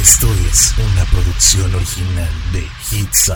Esto 0.00 0.28
es 0.50 0.72
una 0.78 1.04
producción 1.10 1.74
original 1.74 2.30
de 2.54 2.66
Hits. 2.90 3.32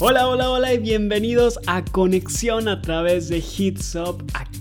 Hola, 0.00 0.28
hola, 0.28 0.50
hola 0.50 0.74
y 0.74 0.78
bienvenidos 0.78 1.58
a 1.66 1.82
Conexión 1.82 2.68
a 2.68 2.82
través 2.82 3.30
de 3.30 3.38
Hits 3.38 3.94
Up. 3.94 4.22
Aquí 4.34 4.57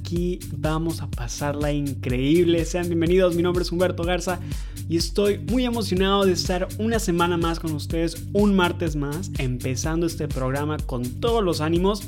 vamos 0.57 1.01
a 1.01 1.09
pasarla 1.09 1.71
increíble. 1.71 2.63
Sean 2.65 2.87
bienvenidos, 2.87 3.35
mi 3.35 3.41
nombre 3.41 3.63
es 3.63 3.71
Humberto 3.71 4.03
Garza 4.03 4.39
y 4.87 4.97
estoy 4.97 5.39
muy 5.39 5.65
emocionado 5.65 6.25
de 6.25 6.31
estar 6.31 6.67
una 6.77 6.99
semana 6.99 7.37
más 7.37 7.59
con 7.59 7.73
ustedes, 7.73 8.25
un 8.33 8.55
martes 8.55 8.95
más, 8.95 9.31
empezando 9.37 10.05
este 10.05 10.27
programa 10.27 10.77
con 10.77 11.03
todos 11.19 11.43
los 11.43 11.61
ánimos 11.61 12.03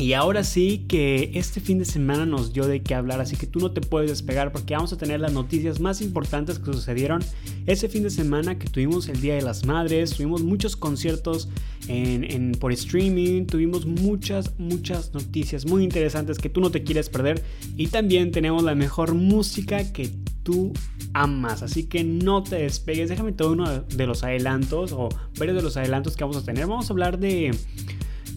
y 0.00 0.14
ahora 0.14 0.44
sí 0.44 0.86
que 0.88 1.30
este 1.34 1.60
fin 1.60 1.78
de 1.78 1.84
semana 1.84 2.24
nos 2.24 2.54
dio 2.54 2.66
de 2.66 2.82
qué 2.82 2.94
hablar, 2.94 3.20
así 3.20 3.36
que 3.36 3.46
tú 3.46 3.58
no 3.60 3.72
te 3.72 3.82
puedes 3.82 4.08
despegar 4.08 4.50
porque 4.50 4.74
vamos 4.74 4.94
a 4.94 4.96
tener 4.96 5.20
las 5.20 5.34
noticias 5.34 5.78
más 5.78 6.00
importantes 6.00 6.58
que 6.58 6.72
sucedieron 6.72 7.20
ese 7.66 7.86
fin 7.90 8.02
de 8.02 8.08
semana 8.08 8.58
que 8.58 8.66
tuvimos 8.66 9.08
el 9.08 9.20
Día 9.20 9.34
de 9.34 9.42
las 9.42 9.66
Madres, 9.66 10.12
tuvimos 10.12 10.42
muchos 10.42 10.74
conciertos 10.74 11.50
en, 11.86 12.52
por 12.52 12.72
streaming, 12.72 13.44
tuvimos 13.44 13.84
muchas, 13.84 14.58
muchas 14.58 15.12
noticias 15.12 15.66
muy 15.66 15.84
interesantes 15.84 16.38
que 16.38 16.48
tú 16.48 16.62
no 16.62 16.70
te 16.70 16.82
quieres 16.82 17.10
perder 17.10 17.44
y 17.76 17.88
también 17.88 18.30
tenemos 18.30 18.62
la 18.62 18.74
mejor 18.74 19.12
música 19.14 19.92
que 19.92 20.10
tú 20.42 20.72
amas, 21.12 21.62
así 21.62 21.84
que 21.84 22.04
no 22.04 22.42
te 22.42 22.56
despegues, 22.56 23.10
déjame 23.10 23.32
todo 23.32 23.52
uno 23.52 23.82
de 23.82 24.06
los 24.06 24.24
adelantos 24.24 24.92
o 24.92 25.10
varios 25.38 25.56
de 25.56 25.62
los 25.62 25.76
adelantos 25.76 26.16
que 26.16 26.24
vamos 26.24 26.38
a 26.38 26.44
tener, 26.44 26.66
vamos 26.66 26.88
a 26.88 26.92
hablar 26.94 27.18
de... 27.18 27.50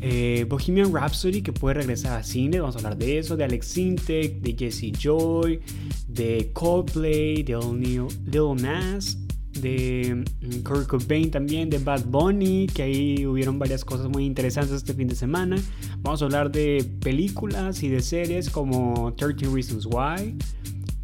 Eh, 0.05 0.45
Bohemian 0.49 0.93
Rhapsody 0.93 1.41
que 1.41 1.53
puede 1.53 1.75
regresar 1.75 2.19
a 2.19 2.23
cine, 2.23 2.59
vamos 2.59 2.75
a 2.75 2.79
hablar 2.79 2.97
de 2.97 3.19
eso, 3.19 3.37
de 3.37 3.45
Alex 3.45 3.67
Sintek, 3.67 4.41
de 4.41 4.53
Jesse 4.53 4.91
Joy, 4.91 5.61
de 6.09 6.51
Coldplay, 6.51 7.41
de 7.41 7.57
Lil 7.57 8.61
Nas, 8.61 9.17
de 9.61 10.25
mm, 10.41 10.63
Kurt 10.63 10.87
Cobain 10.87 11.31
también, 11.31 11.69
de 11.69 11.77
Bad 11.77 12.03
Bunny, 12.07 12.67
que 12.67 12.83
ahí 12.83 13.25
hubieron 13.25 13.57
varias 13.57 13.85
cosas 13.85 14.09
muy 14.09 14.25
interesantes 14.25 14.75
este 14.75 14.93
fin 14.93 15.07
de 15.07 15.15
semana. 15.15 15.55
Vamos 15.99 16.21
a 16.21 16.25
hablar 16.25 16.51
de 16.51 16.85
películas 16.99 17.81
y 17.81 17.87
de 17.87 18.01
series 18.01 18.49
como 18.49 19.13
13 19.13 19.45
Reasons 19.53 19.85
Why. 19.85 20.35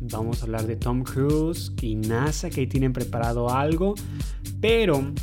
Vamos 0.01 0.41
a 0.41 0.45
hablar 0.45 0.67
de 0.67 0.75
Tom 0.75 1.03
Cruise 1.03 1.71
y 1.81 1.95
NASA, 1.95 2.49
que 2.49 2.59
ahí 2.59 2.67
tienen 2.67 2.91
preparado 2.91 3.49
algo. 3.49 3.95
Pero 4.59 5.13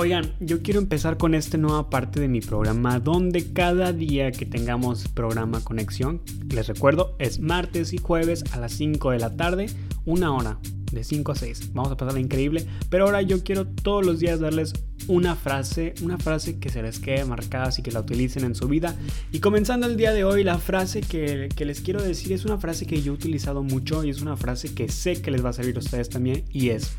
Oigan, 0.00 0.32
yo 0.40 0.62
quiero 0.62 0.80
empezar 0.80 1.18
con 1.18 1.34
esta 1.34 1.58
nueva 1.58 1.90
parte 1.90 2.20
de 2.20 2.28
mi 2.28 2.40
programa 2.40 3.00
donde 3.00 3.52
cada 3.52 3.92
día 3.92 4.32
que 4.32 4.46
tengamos 4.46 5.06
programa 5.08 5.62
Conexión, 5.62 6.22
les 6.48 6.68
recuerdo, 6.68 7.16
es 7.18 7.38
martes 7.38 7.92
y 7.92 7.98
jueves 7.98 8.42
a 8.52 8.58
las 8.58 8.72
5 8.72 9.10
de 9.10 9.18
la 9.18 9.36
tarde, 9.36 9.66
una 10.06 10.34
hora, 10.34 10.58
de 10.90 11.04
5 11.04 11.32
a 11.32 11.34
6. 11.34 11.74
Vamos 11.74 11.92
a 11.92 11.98
pasarla 11.98 12.18
increíble, 12.18 12.66
pero 12.88 13.04
ahora 13.04 13.20
yo 13.20 13.44
quiero 13.44 13.66
todos 13.66 14.06
los 14.06 14.20
días 14.20 14.40
darles 14.40 14.72
una 15.06 15.36
frase, 15.36 15.92
una 16.00 16.16
frase 16.16 16.58
que 16.58 16.70
se 16.70 16.80
les 16.80 16.98
quede 16.98 17.26
marcada 17.26 17.70
y 17.76 17.82
que 17.82 17.92
la 17.92 18.00
utilicen 18.00 18.44
en 18.44 18.54
su 18.54 18.68
vida. 18.68 18.96
Y 19.32 19.40
comenzando 19.40 19.86
el 19.86 19.98
día 19.98 20.14
de 20.14 20.24
hoy, 20.24 20.44
la 20.44 20.56
frase 20.56 21.02
que, 21.02 21.50
que 21.54 21.66
les 21.66 21.82
quiero 21.82 22.02
decir 22.02 22.32
es 22.32 22.46
una 22.46 22.56
frase 22.56 22.86
que 22.86 23.02
yo 23.02 23.12
he 23.12 23.16
utilizado 23.16 23.62
mucho 23.62 24.02
y 24.02 24.08
es 24.08 24.22
una 24.22 24.38
frase 24.38 24.72
que 24.72 24.88
sé 24.88 25.20
que 25.20 25.30
les 25.30 25.44
va 25.44 25.50
a 25.50 25.52
servir 25.52 25.76
a 25.76 25.80
ustedes 25.80 26.08
también 26.08 26.44
y 26.48 26.70
es 26.70 26.96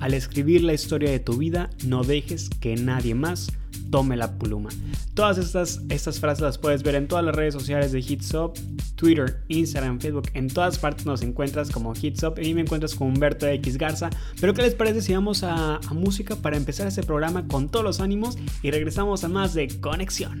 al 0.00 0.14
escribir 0.14 0.62
la 0.62 0.72
historia 0.72 1.10
de 1.10 1.20
tu 1.20 1.36
vida, 1.36 1.70
no 1.84 2.02
dejes 2.02 2.48
que 2.60 2.74
nadie 2.76 3.14
más 3.14 3.52
tome 3.90 4.16
la 4.16 4.38
pluma. 4.38 4.70
Todas 5.14 5.38
estas, 5.38 5.80
estas 5.88 6.20
frases 6.20 6.42
las 6.42 6.58
puedes 6.58 6.82
ver 6.82 6.94
en 6.94 7.08
todas 7.08 7.24
las 7.24 7.34
redes 7.34 7.54
sociales 7.54 7.92
de 7.92 8.00
Hitsop, 8.00 8.56
Twitter, 8.94 9.42
Instagram, 9.48 10.00
Facebook, 10.00 10.30
en 10.34 10.48
todas 10.48 10.78
partes 10.78 11.06
nos 11.06 11.22
encuentras 11.22 11.70
como 11.70 11.92
Hitsop 11.94 12.38
y 12.38 12.54
me 12.54 12.62
encuentras 12.62 12.94
con 12.94 13.08
Humberto 13.08 13.46
X 13.46 13.76
Garza. 13.78 14.10
Pero 14.40 14.54
¿qué 14.54 14.62
les 14.62 14.74
parece 14.74 15.02
si 15.02 15.12
vamos 15.12 15.42
a, 15.42 15.76
a 15.76 15.94
música 15.94 16.36
para 16.36 16.56
empezar 16.56 16.86
este 16.86 17.02
programa 17.02 17.46
con 17.46 17.68
todos 17.68 17.84
los 17.84 18.00
ánimos 18.00 18.38
y 18.62 18.70
regresamos 18.70 19.24
a 19.24 19.28
más 19.28 19.54
de 19.54 19.68
Conexión? 19.80 20.40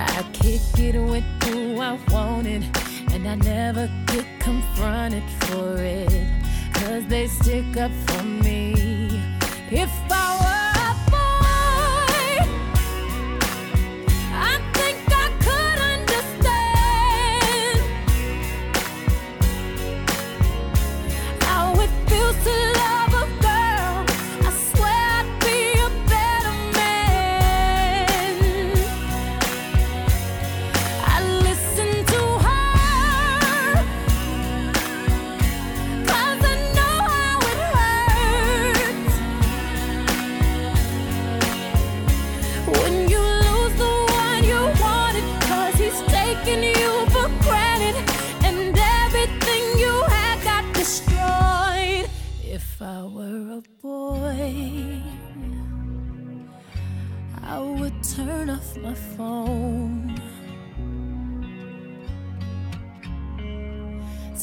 I 0.00 0.22
kick 0.32 0.62
it 0.78 0.98
with 0.98 1.24
who 1.44 1.78
I 1.78 1.98
wanted, 2.10 2.64
and 3.12 3.28
I 3.28 3.34
never 3.34 3.90
get 4.06 4.26
confronted 4.40 5.24
for 5.40 5.76
it. 5.76 6.26
Cause 6.72 7.06
they 7.08 7.26
stick 7.26 7.76
up 7.76 7.92
for 8.06 8.22
me. 8.24 8.72
If 9.70 9.90
I 10.10 10.38
were 10.40 10.59
turn 58.26 58.50
off 58.50 58.76
my 58.76 58.94
phone. 59.16 60.20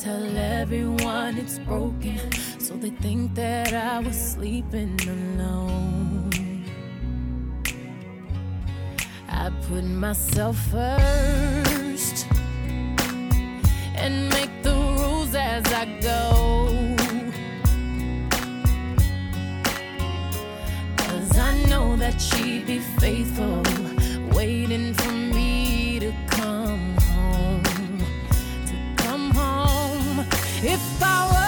Tell 0.01 0.37
everyone 0.37 1.37
it's 1.37 1.59
broken, 1.59 2.19
so 2.59 2.73
they 2.75 2.89
think 2.89 3.35
that 3.35 3.73
I 3.73 3.99
was 3.99 4.15
sleeping 4.33 4.99
alone. 5.15 6.65
I 9.29 9.51
put 9.67 9.83
myself 9.83 10.57
first 10.71 12.25
and 13.95 14.29
make 14.29 14.53
the 14.63 14.73
rules 14.73 15.35
as 15.35 15.65
I 15.81 15.85
go. 16.01 16.96
Know 21.67 21.95
that 21.95 22.21
she'd 22.21 22.65
be 22.65 22.79
faithful, 22.79 23.63
waiting 24.35 24.93
for 24.93 25.11
me 25.11 25.99
to 25.99 26.13
come 26.27 26.95
home. 26.97 27.63
To 28.67 29.03
come 29.03 29.31
home. 29.31 30.25
If 30.63 31.03
I 31.03 31.27
were 31.31 31.46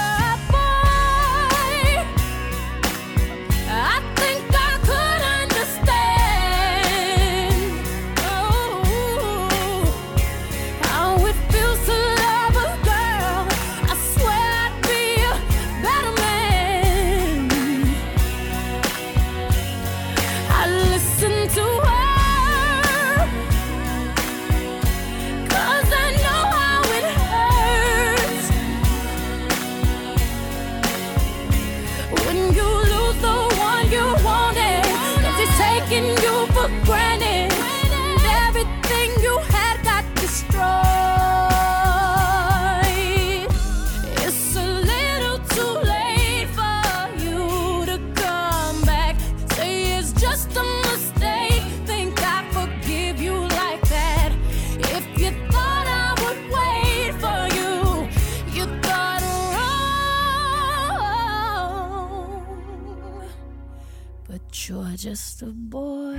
just 65.00 65.42
a 65.44 65.46
boy. 65.46 66.18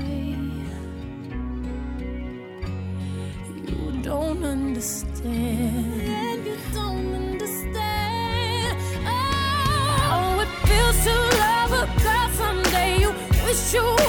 You 3.67 3.93
don't 4.01 4.43
understand. 4.43 6.47
You 6.47 6.57
don't 6.73 7.15
understand. 7.15 8.79
Oh, 9.05 10.41
it 10.41 10.49
feels 10.67 11.05
to 11.05 11.13
love 11.45 11.73
a 11.73 11.85
girl 12.03 12.29
someday. 12.41 13.01
You 13.01 13.13
wish 13.45 13.75
you 13.75 14.00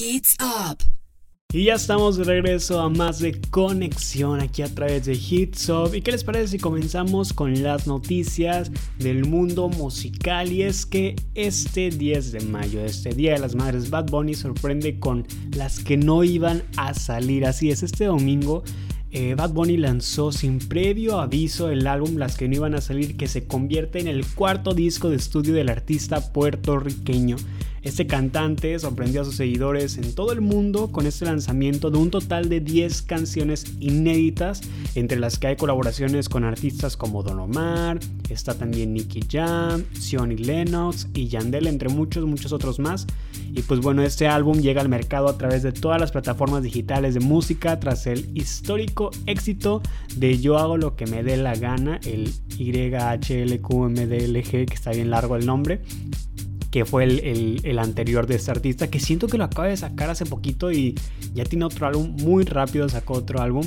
Heats 0.00 0.38
Up. 0.40 0.78
Y 1.52 1.64
ya 1.64 1.74
estamos 1.74 2.16
de 2.16 2.24
regreso 2.24 2.80
a 2.80 2.88
más 2.88 3.18
de 3.18 3.38
conexión 3.50 4.40
aquí 4.40 4.62
a 4.62 4.74
través 4.74 5.04
de 5.04 5.12
Hits 5.12 5.68
Up. 5.68 5.94
¿Y 5.94 6.00
qué 6.00 6.12
les 6.12 6.24
parece 6.24 6.48
si 6.48 6.58
comenzamos 6.58 7.34
con 7.34 7.62
las 7.62 7.86
noticias 7.86 8.70
del 8.98 9.26
mundo 9.26 9.68
musical? 9.68 10.50
Y 10.50 10.62
es 10.62 10.86
que 10.86 11.16
este 11.34 11.90
10 11.90 12.32
de 12.32 12.40
mayo, 12.40 12.80
este 12.82 13.12
Día 13.12 13.34
de 13.34 13.40
las 13.40 13.54
Madres, 13.54 13.90
Bad 13.90 14.06
Bunny 14.06 14.32
sorprende 14.32 14.98
con 14.98 15.26
las 15.54 15.80
que 15.80 15.98
no 15.98 16.24
iban 16.24 16.62
a 16.78 16.94
salir. 16.94 17.44
Así 17.44 17.70
es, 17.70 17.82
este 17.82 18.06
domingo 18.06 18.64
eh, 19.12 19.34
Bad 19.34 19.50
Bunny 19.52 19.76
lanzó 19.76 20.30
sin 20.30 20.60
previo 20.60 21.18
aviso 21.18 21.68
el 21.68 21.86
álbum 21.88 22.16
Las 22.16 22.36
que 22.36 22.48
no 22.48 22.54
iban 22.54 22.74
a 22.76 22.80
salir, 22.80 23.16
que 23.16 23.26
se 23.26 23.44
convierte 23.44 23.98
en 23.98 24.06
el 24.06 24.24
cuarto 24.24 24.72
disco 24.72 25.10
de 25.10 25.16
estudio 25.16 25.52
del 25.52 25.68
artista 25.68 26.32
puertorriqueño. 26.32 27.36
Este 27.82 28.06
cantante 28.06 28.78
sorprendió 28.78 29.22
a 29.22 29.24
sus 29.24 29.36
seguidores 29.36 29.96
en 29.96 30.14
todo 30.14 30.32
el 30.32 30.42
mundo 30.42 30.92
con 30.92 31.06
este 31.06 31.24
lanzamiento 31.24 31.90
de 31.90 31.96
un 31.96 32.10
total 32.10 32.50
de 32.50 32.60
10 32.60 33.00
canciones 33.02 33.64
inéditas, 33.80 34.60
entre 34.94 35.18
las 35.18 35.38
que 35.38 35.46
hay 35.46 35.56
colaboraciones 35.56 36.28
con 36.28 36.44
artistas 36.44 36.98
como 36.98 37.22
Don 37.22 37.40
Omar, 37.40 37.98
está 38.28 38.52
también 38.54 38.92
Nicky 38.92 39.22
Jam, 39.26 39.82
Sion 39.98 40.30
y 40.32 40.36
Lennox 40.36 41.08
y 41.14 41.28
Yandel, 41.28 41.66
entre 41.68 41.88
muchos, 41.88 42.26
muchos 42.26 42.52
otros 42.52 42.78
más. 42.78 43.06
Y 43.54 43.62
pues 43.62 43.80
bueno, 43.80 44.02
este 44.02 44.28
álbum 44.28 44.60
llega 44.60 44.82
al 44.82 44.90
mercado 44.90 45.28
a 45.28 45.38
través 45.38 45.62
de 45.62 45.72
todas 45.72 45.98
las 45.98 46.12
plataformas 46.12 46.62
digitales 46.62 47.14
de 47.14 47.20
música 47.20 47.80
tras 47.80 48.06
el 48.06 48.28
histórico 48.34 49.10
éxito 49.24 49.80
de 50.16 50.38
Yo 50.38 50.58
hago 50.58 50.76
lo 50.76 50.96
que 50.96 51.06
me 51.06 51.22
dé 51.22 51.38
la 51.38 51.54
gana, 51.54 51.98
el 52.04 52.30
YHLQMDLG, 52.58 54.50
que 54.50 54.74
está 54.74 54.90
bien 54.90 55.08
largo 55.10 55.36
el 55.36 55.46
nombre 55.46 55.80
que 56.70 56.84
fue 56.84 57.04
el, 57.04 57.60
el, 57.64 57.78
anterior 57.78 58.26
de 58.26 58.36
este 58.36 58.50
artista, 58.50 58.88
que 58.88 59.00
siento 59.00 59.26
que 59.26 59.38
lo 59.38 59.44
acaba 59.44 59.68
de 59.68 59.76
sacar 59.76 60.08
hace 60.08 60.24
poquito 60.24 60.70
y 60.70 60.94
ya 61.34 61.44
tiene 61.44 61.64
otro 61.64 61.86
álbum, 61.86 62.16
muy 62.22 62.44
rápido 62.44 62.88
sacó 62.88 63.14
otro 63.14 63.40
álbum. 63.40 63.66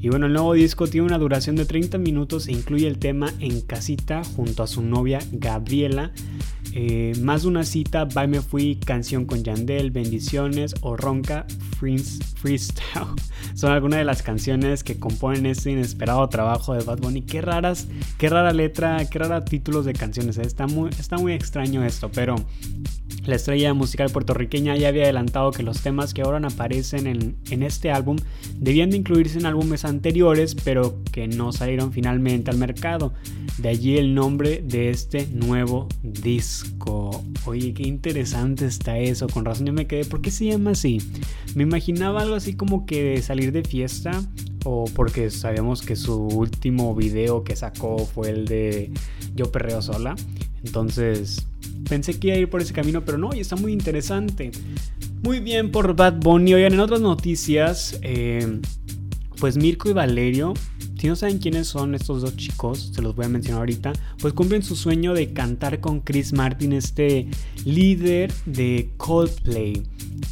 Y 0.00 0.08
bueno, 0.08 0.26
el 0.26 0.32
nuevo 0.32 0.54
disco 0.54 0.86
tiene 0.86 1.06
una 1.06 1.18
duración 1.18 1.56
de 1.56 1.64
30 1.64 1.98
minutos 1.98 2.48
e 2.48 2.52
incluye 2.52 2.86
el 2.86 2.98
tema 2.98 3.32
En 3.40 3.60
Casita 3.60 4.22
junto 4.24 4.62
a 4.62 4.66
su 4.66 4.80
novia 4.80 5.18
Gabriela. 5.32 6.12
Eh, 6.72 7.12
más 7.20 7.42
de 7.42 7.48
una 7.48 7.64
cita, 7.64 8.04
Bye 8.04 8.28
Me 8.28 8.40
Fui, 8.40 8.76
Canción 8.76 9.24
con 9.24 9.42
Yandel, 9.42 9.90
Bendiciones 9.90 10.74
o 10.80 10.96
Ronca 10.96 11.46
Freestyle. 11.78 13.08
Son 13.54 13.72
algunas 13.72 13.98
de 13.98 14.04
las 14.04 14.22
canciones 14.22 14.84
que 14.84 14.98
componen 14.98 15.46
este 15.46 15.70
inesperado 15.70 16.28
trabajo 16.28 16.74
de 16.74 16.84
Bad 16.84 16.98
Bunny. 16.98 17.22
Qué 17.22 17.40
raras, 17.40 17.86
qué 18.18 18.28
rara 18.28 18.52
letra, 18.52 19.04
qué 19.10 19.18
rara 19.18 19.44
títulos 19.44 19.84
de 19.84 19.92
canciones. 19.92 20.38
Está 20.38 20.66
muy, 20.66 20.90
está 20.98 21.16
muy 21.16 21.32
extraño 21.32 21.84
esto, 21.84 22.10
pero 22.10 22.36
la 23.24 23.36
estrella 23.36 23.74
musical 23.74 24.10
puertorriqueña 24.10 24.76
ya 24.76 24.88
había 24.88 25.04
adelantado 25.04 25.50
que 25.50 25.62
los 25.62 25.82
temas 25.82 26.14
que 26.14 26.22
ahora 26.22 26.38
aparecen 26.46 27.06
en, 27.06 27.36
en, 27.50 27.62
este 27.62 27.90
álbum 27.90 28.16
debían 28.54 28.90
de 28.90 28.96
incluirse 28.96 29.38
en 29.38 29.46
álbumes 29.46 29.84
anteriores, 29.84 30.54
pero 30.54 31.02
que 31.12 31.28
no 31.28 31.52
salieron 31.52 31.92
finalmente 31.92 32.50
al 32.50 32.58
mercado. 32.58 33.12
De 33.58 33.68
allí 33.68 33.98
el 33.98 34.14
nombre 34.14 34.62
de 34.64 34.90
este 34.90 35.26
nuevo 35.26 35.88
disco. 36.02 37.24
Oye, 37.44 37.74
qué 37.74 37.82
interesante 37.82 38.66
está 38.66 38.98
eso. 38.98 39.26
Con 39.28 39.44
razón 39.44 39.66
yo 39.66 39.72
me 39.72 39.86
quedé. 39.86 40.04
¿Por 40.04 40.20
qué 40.20 40.30
se 40.30 40.46
llama 40.46 40.70
así? 40.70 41.02
Me 41.54 41.64
imaginaba 41.64 42.22
algo 42.22 42.36
así 42.36 42.54
como 42.54 42.86
que 42.86 43.20
salir 43.28 43.52
de 43.52 43.62
fiesta. 43.62 44.10
O 44.64 44.86
porque 44.86 45.30
sabemos 45.30 45.82
que 45.82 45.96
su 45.96 46.14
último 46.14 46.94
video 46.94 47.44
que 47.44 47.54
sacó 47.54 47.98
fue 47.98 48.30
el 48.30 48.46
de 48.46 48.90
Yo 49.34 49.52
Perreo 49.52 49.80
Sola. 49.82 50.16
Entonces 50.64 51.46
pensé 51.88 52.18
que 52.18 52.28
iba 52.28 52.36
a 52.36 52.40
ir 52.40 52.50
por 52.50 52.60
ese 52.60 52.72
camino, 52.72 53.04
pero 53.04 53.18
no, 53.18 53.34
y 53.34 53.40
está 53.40 53.56
muy 53.56 53.72
interesante. 53.72 54.50
Muy 55.22 55.40
bien 55.40 55.70
por 55.70 55.94
Bad 55.94 56.20
Bunny. 56.20 56.54
Oigan, 56.54 56.72
en 56.72 56.80
otras 56.80 57.00
noticias, 57.00 57.98
eh, 58.02 58.60
pues 59.38 59.56
Mirko 59.56 59.90
y 59.90 59.92
Valerio, 59.92 60.54
si 60.98 61.06
no 61.06 61.14
saben 61.14 61.38
quiénes 61.38 61.68
son 61.68 61.94
estos 61.94 62.22
dos 62.22 62.36
chicos, 62.36 62.90
se 62.92 63.02
los 63.02 63.14
voy 63.14 63.26
a 63.26 63.28
mencionar 63.28 63.60
ahorita, 63.60 63.92
pues 64.20 64.34
cumplen 64.34 64.64
su 64.64 64.74
sueño 64.74 65.14
de 65.14 65.32
cantar 65.32 65.80
con 65.80 66.00
Chris 66.00 66.32
Martin, 66.32 66.72
este 66.72 67.28
líder 67.64 68.32
de 68.46 68.90
Coldplay. 68.96 69.84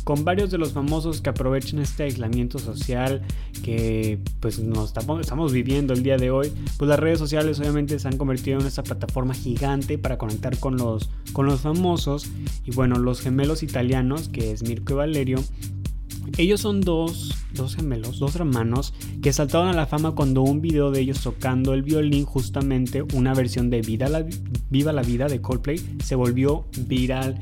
Con 0.02 0.24
varios 0.24 0.50
de 0.50 0.58
los 0.58 0.72
famosos 0.72 1.20
que 1.20 1.30
aprovechan 1.30 1.78
este 1.80 2.04
aislamiento 2.04 2.58
social 2.58 3.22
que 3.62 4.18
pues 4.40 4.58
nos 4.58 4.92
estamos, 5.20 5.52
viviendo 5.52 5.94
el 5.94 6.02
día 6.02 6.16
de 6.16 6.30
hoy, 6.30 6.52
pues 6.78 6.88
las 6.88 6.98
redes 6.98 7.18
sociales 7.18 7.60
obviamente 7.60 7.98
se 7.98 8.08
han 8.08 8.16
convertido 8.16 8.60
en 8.60 8.66
esta 8.66 8.82
plataforma 8.82 9.34
gigante 9.34 9.98
para 9.98 10.18
conectar 10.18 10.58
con 10.58 10.76
los, 10.76 11.10
con 11.32 11.46
los 11.46 11.60
famosos. 11.60 12.28
Y 12.64 12.72
bueno, 12.72 12.98
los 12.98 13.20
gemelos 13.20 13.62
italianos, 13.62 14.28
que 14.28 14.52
es 14.52 14.62
Mirko 14.62 14.94
y 14.94 14.96
Valerio, 14.96 15.38
ellos 16.36 16.60
son 16.60 16.80
dos, 16.80 17.34
dos 17.54 17.76
gemelos, 17.76 18.18
dos 18.18 18.36
hermanos 18.36 18.94
que 19.22 19.32
saltaron 19.32 19.68
a 19.68 19.72
la 19.72 19.86
fama 19.86 20.12
cuando 20.12 20.42
un 20.42 20.60
video 20.60 20.90
de 20.90 21.00
ellos 21.00 21.22
tocando 21.22 21.72
el 21.74 21.82
violín, 21.82 22.24
justamente 22.24 23.02
una 23.14 23.34
versión 23.34 23.70
de 23.70 23.80
Viva 23.80 24.08
la, 24.08 24.26
Viva 24.70 24.92
la 24.92 25.02
Vida 25.02 25.26
de 25.26 25.40
Coldplay, 25.40 25.80
se 26.02 26.14
volvió 26.14 26.66
viral. 26.86 27.40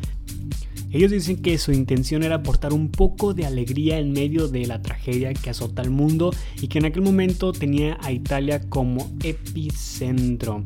Ellos 0.92 1.10
dicen 1.10 1.42
que 1.42 1.58
su 1.58 1.72
intención 1.72 2.22
era 2.22 2.36
aportar 2.36 2.72
un 2.72 2.88
poco 2.88 3.34
de 3.34 3.46
alegría 3.46 3.98
en 3.98 4.12
medio 4.12 4.46
de 4.46 4.64
la 4.66 4.80
tragedia 4.80 5.34
que 5.34 5.50
azota 5.50 5.82
al 5.82 5.90
mundo 5.90 6.30
y 6.60 6.68
que 6.68 6.78
en 6.78 6.84
aquel 6.84 7.02
momento 7.02 7.52
tenía 7.52 7.98
a 8.00 8.12
Italia 8.12 8.60
como 8.68 9.10
epicentro. 9.24 10.62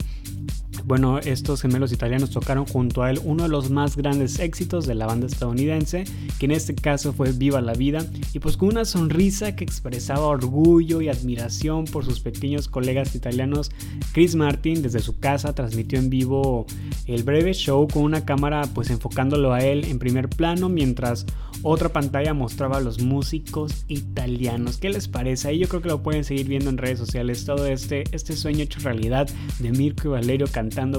Bueno, 0.85 1.19
estos 1.19 1.61
gemelos 1.61 1.93
italianos 1.93 2.31
tocaron 2.31 2.65
junto 2.67 3.03
a 3.03 3.11
él 3.11 3.21
uno 3.25 3.43
de 3.43 3.49
los 3.49 3.71
más 3.71 3.97
grandes 3.97 4.39
éxitos 4.39 4.87
de 4.87 4.95
la 4.95 5.07
banda 5.07 5.27
estadounidense, 5.27 6.05
que 6.39 6.47
en 6.47 6.53
este 6.53 6.75
caso 6.75 7.13
fue 7.13 7.33
Viva 7.33 7.61
la 7.61 7.75
Vida, 7.75 8.05
y 8.33 8.39
pues 8.39 8.57
con 8.57 8.69
una 8.69 8.85
sonrisa 8.85 9.55
que 9.55 9.65
expresaba 9.65 10.27
orgullo 10.27 11.01
y 11.01 11.09
admiración 11.09 11.85
por 11.85 12.05
sus 12.05 12.21
pequeños 12.21 12.69
colegas 12.69 13.15
italianos, 13.15 13.71
Chris 14.13 14.35
Martin 14.35 14.83
desde 14.83 15.01
su 15.01 15.19
casa 15.19 15.55
transmitió 15.55 15.99
en 15.99 16.11
vivo 16.11 16.67
el 17.07 17.23
breve 17.23 17.53
show 17.53 17.87
con 17.89 18.03
una 18.03 18.25
cámara 18.25 18.63
pues 18.75 18.91
enfocándolo 18.91 19.53
a 19.53 19.61
él 19.61 19.85
en 19.85 19.99
primer 19.99 20.29
plano, 20.29 20.69
mientras 20.69 21.27
otra 21.63 21.89
pantalla 21.89 22.35
mostraba 22.35 22.77
a 22.77 22.81
los 22.81 23.01
músicos 23.01 23.85
italianos. 23.89 24.79
¿Qué 24.79 24.91
les 24.91 25.09
parece? 25.09 25.49
Ahí 25.49 25.59
yo 25.59 25.69
creo 25.69 25.83
que 25.83 25.89
lo 25.89 26.03
pueden 26.03 26.25
seguir 26.25 26.47
viendo 26.47 26.71
en 26.71 26.79
redes 26.79 26.99
sociales, 26.99 27.45
todo 27.45 27.67
este, 27.67 28.05
este 28.13 28.37
sueño 28.37 28.63
hecho 28.63 28.81
realidad 28.81 29.29
de 29.59 29.73
Mirko 29.73 30.09
y 30.09 30.11
Valerio 30.13 30.47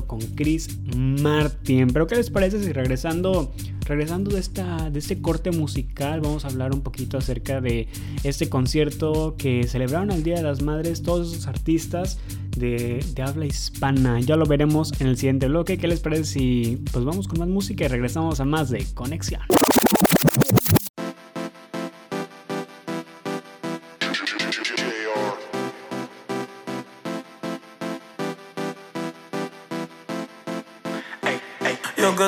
con 0.07 0.19
Chris 0.35 0.79
Martin. 0.95 1.87
Pero 1.87 2.07
¿qué 2.07 2.15
les 2.15 2.29
parece 2.29 2.63
si 2.63 2.71
regresando, 2.71 3.53
regresando 3.85 4.31
de, 4.31 4.39
esta, 4.39 4.89
de 4.89 4.99
este 4.99 5.21
corte 5.21 5.51
musical 5.51 6.21
vamos 6.21 6.43
a 6.43 6.47
hablar 6.47 6.73
un 6.73 6.81
poquito 6.81 7.17
acerca 7.17 7.61
de 7.61 7.87
este 8.23 8.49
concierto 8.49 9.35
que 9.37 9.67
celebraron 9.67 10.11
el 10.11 10.23
Día 10.23 10.35
de 10.35 10.43
las 10.43 10.61
Madres 10.61 11.03
todos 11.03 11.31
esos 11.31 11.47
artistas 11.47 12.19
de, 12.57 13.05
de 13.13 13.21
habla 13.21 13.45
hispana? 13.45 14.19
Ya 14.19 14.35
lo 14.35 14.45
veremos 14.45 14.91
en 14.99 15.07
el 15.07 15.17
siguiente 15.17 15.47
bloque. 15.47 15.77
¿Qué 15.77 15.87
les 15.87 15.99
parece 15.99 16.23
si 16.25 16.83
pues 16.91 17.05
vamos 17.05 17.27
con 17.27 17.39
más 17.39 17.47
música 17.47 17.85
y 17.85 17.87
regresamos 17.87 18.39
a 18.39 18.45
más 18.45 18.69
de 18.69 18.85
Conexión? 18.93 19.41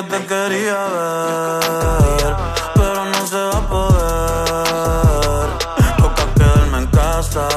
yo 0.02 0.08
te 0.08 0.26
quería 0.26 0.84
ver, 0.88 2.36
pero 2.74 3.04
no 3.04 3.26
se 3.26 3.36
va 3.36 3.58
a 3.58 3.68
poder. 3.68 5.48
Toca 5.98 6.34
quedarme 6.34 6.78
en 6.78 6.86
casa, 6.86 7.48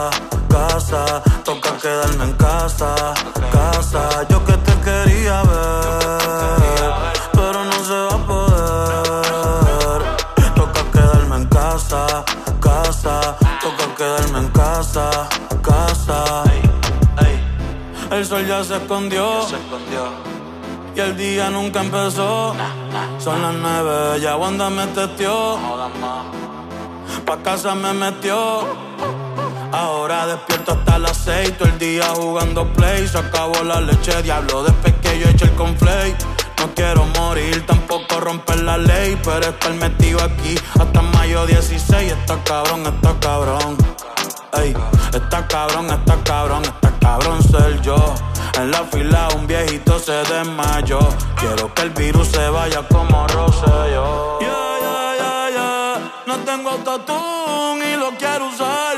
casa, 0.50 1.22
toca 1.44 1.78
quedarme 1.78 2.24
en 2.26 2.34
casa, 2.34 3.14
casa. 3.52 4.28
Yo 4.30 4.44
que 4.46 4.54
te 4.54 4.74
quería 4.82 5.44
ver, 5.44 6.94
pero 7.34 7.64
no 7.64 7.84
se 7.84 7.94
va 7.94 8.16
a 8.16 8.28
poder. 8.28 10.02
Toca 10.56 10.92
quedarme 10.92 11.36
en 11.38 11.46
casa, 11.46 12.24
casa, 12.60 13.38
toca 13.62 13.96
quedarme 13.96 14.40
en 14.40 14.50
casa, 14.50 15.10
casa. 15.62 16.44
El 18.12 18.26
sol 18.26 18.46
ya 18.46 18.64
se 18.64 18.78
escondió. 18.78 19.42
Ya 19.42 19.48
se 19.50 19.56
escondió. 19.56 20.35
Y 20.96 21.00
el 21.02 21.18
día 21.18 21.50
nunca 21.50 21.82
empezó. 21.82 22.56
Son 23.20 23.42
las 23.42 23.54
nueve, 23.54 24.22
ya 24.22 24.38
Wanda 24.38 24.70
me 24.70 24.88
testió. 24.88 25.58
Pa' 27.26 27.38
casa 27.44 27.76
me 27.76 27.92
metió. 27.94 28.64
Ahora 29.74 30.26
despierto 30.26 30.72
hasta 30.72 30.98
las 31.00 31.18
seis, 31.18 31.58
todo 31.58 31.68
el 31.68 31.78
día 31.80 32.06
jugando 32.16 32.72
play. 32.74 33.06
Se 33.10 33.18
acabó 33.18 33.62
la 33.64 33.82
leche, 33.82 34.22
diablo, 34.22 34.64
después 34.64 34.94
que 35.02 35.20
yo 35.20 35.28
eché 35.28 35.46
el 35.46 35.56
conflay. 35.56 36.16
No 36.60 36.74
quiero 36.74 37.06
morir, 37.20 37.66
tampoco 37.66 38.22
romper 38.22 38.64
la 38.64 38.78
ley, 38.78 39.20
pero 39.22 39.50
estar 39.50 39.74
metido 39.74 40.24
aquí 40.24 40.56
hasta 40.80 41.02
mayo 41.02 41.46
16. 41.46 42.14
Está 42.14 42.42
cabrón, 42.46 42.86
está 42.88 43.14
cabrón. 43.20 43.78
Ey, 44.54 44.74
está 45.14 45.46
cabrón, 45.46 45.88
está 45.88 46.16
cabrón, 46.24 46.64
está 46.64 46.94
cabrón 47.02 47.44
ser 47.44 47.82
yo. 47.82 48.16
En 48.58 48.72
la 48.72 48.86
fila 48.86 49.28
un 49.36 49.46
viejito 49.48 50.00
se 50.00 50.14
desmayó. 50.14 51.00
Quiero 51.40 51.74
que 51.74 51.82
el 51.82 51.90
virus 51.90 52.30
se 52.30 52.50
vaya 52.50 52.88
como 52.88 53.28
Rosselló. 53.28 54.40
Yeah, 54.40 54.80
yeah, 54.80 55.16
yeah, 55.18 55.50
yeah. 55.50 56.24
No 56.26 56.38
tengo 56.46 56.70
autotune 56.70 57.94
y 57.94 57.98
lo 57.98 58.12
quiero 58.18 58.48
usar. 58.48 58.98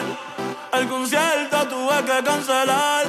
El 0.73 0.87
concierto 0.87 1.67
tuve 1.67 2.03
que 2.05 2.23
cancelar. 2.23 3.05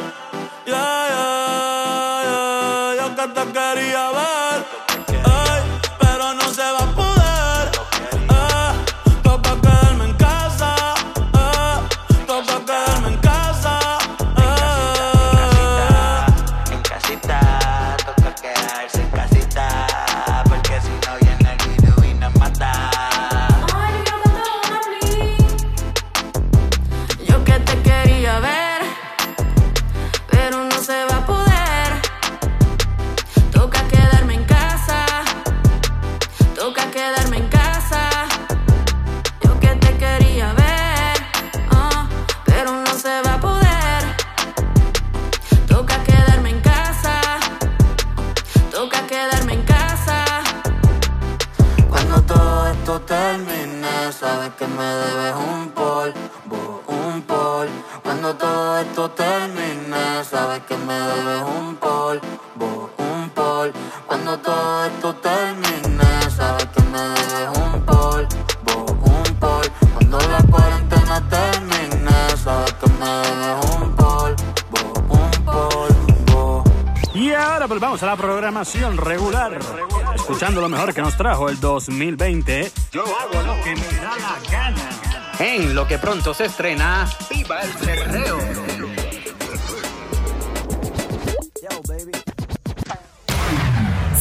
Que 80.94 81.02
nos 81.02 81.18
trajo 81.18 81.50
el 81.50 81.60
2020. 81.60 82.72
Yo 82.92 83.02
hago 83.02 83.42
lo 83.42 83.62
que 83.62 83.76
me 83.76 83.98
da 83.98 84.16
la 84.16 84.50
gana. 84.50 84.90
En 85.38 85.74
lo 85.74 85.86
que 85.86 85.98
pronto 85.98 86.32
se 86.32 86.46
estrena. 86.46 87.06
¡Viva 87.30 87.60
el 87.60 87.70
perreo! 87.72 88.38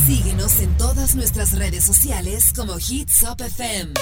Síguenos 0.05 0.59
en 0.59 0.77
todas 0.77 1.15
nuestras 1.15 1.57
redes 1.57 1.85
sociales 1.85 2.51
como 2.53 2.77
Hits 2.77 3.23
Up 3.23 3.41
FM. 3.41 3.93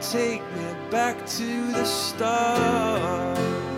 Take 0.00 0.42
me 0.54 0.74
back 0.90 1.26
to 1.26 1.72
the 1.72 1.84
start. 1.84 3.69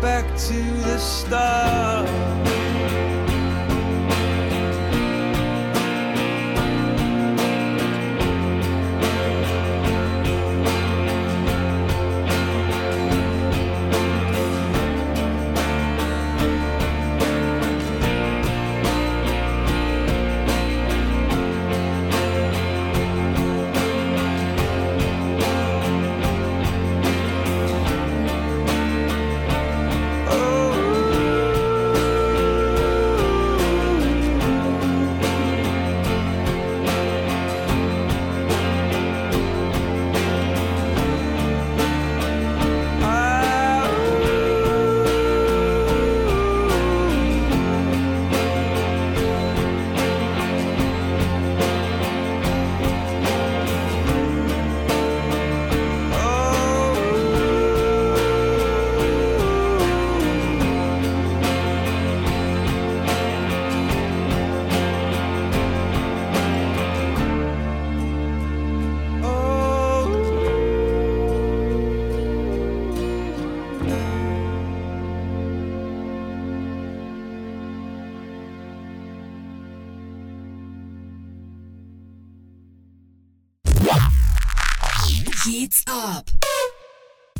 Back 0.00 0.24
to 0.36 0.62
the 0.82 0.98
start. 0.98 2.49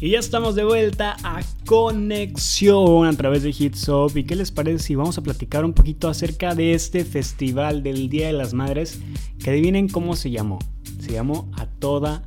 Y 0.02 0.12
ya 0.12 0.18
estamos 0.18 0.54
de 0.54 0.64
vuelta 0.64 1.14
a 1.22 1.42
Conexión 1.66 3.06
a 3.06 3.12
través 3.12 3.42
de 3.42 3.50
Hits 3.50 3.86
Up. 3.90 4.16
¿Y 4.16 4.24
qué 4.24 4.34
les 4.34 4.50
parece 4.50 4.82
si 4.82 4.94
vamos 4.94 5.18
a 5.18 5.22
platicar 5.22 5.62
un 5.62 5.74
poquito 5.74 6.08
acerca 6.08 6.54
de 6.54 6.72
este 6.72 7.04
festival 7.04 7.82
del 7.82 8.08
Día 8.08 8.28
de 8.28 8.32
las 8.32 8.54
Madres? 8.54 8.98
Que 9.44 9.50
adivinen 9.50 9.88
cómo 9.88 10.16
se 10.16 10.30
llamó. 10.30 10.58
Se 11.00 11.12
llamó 11.12 11.50
A 11.52 11.66
Toda 11.66 12.22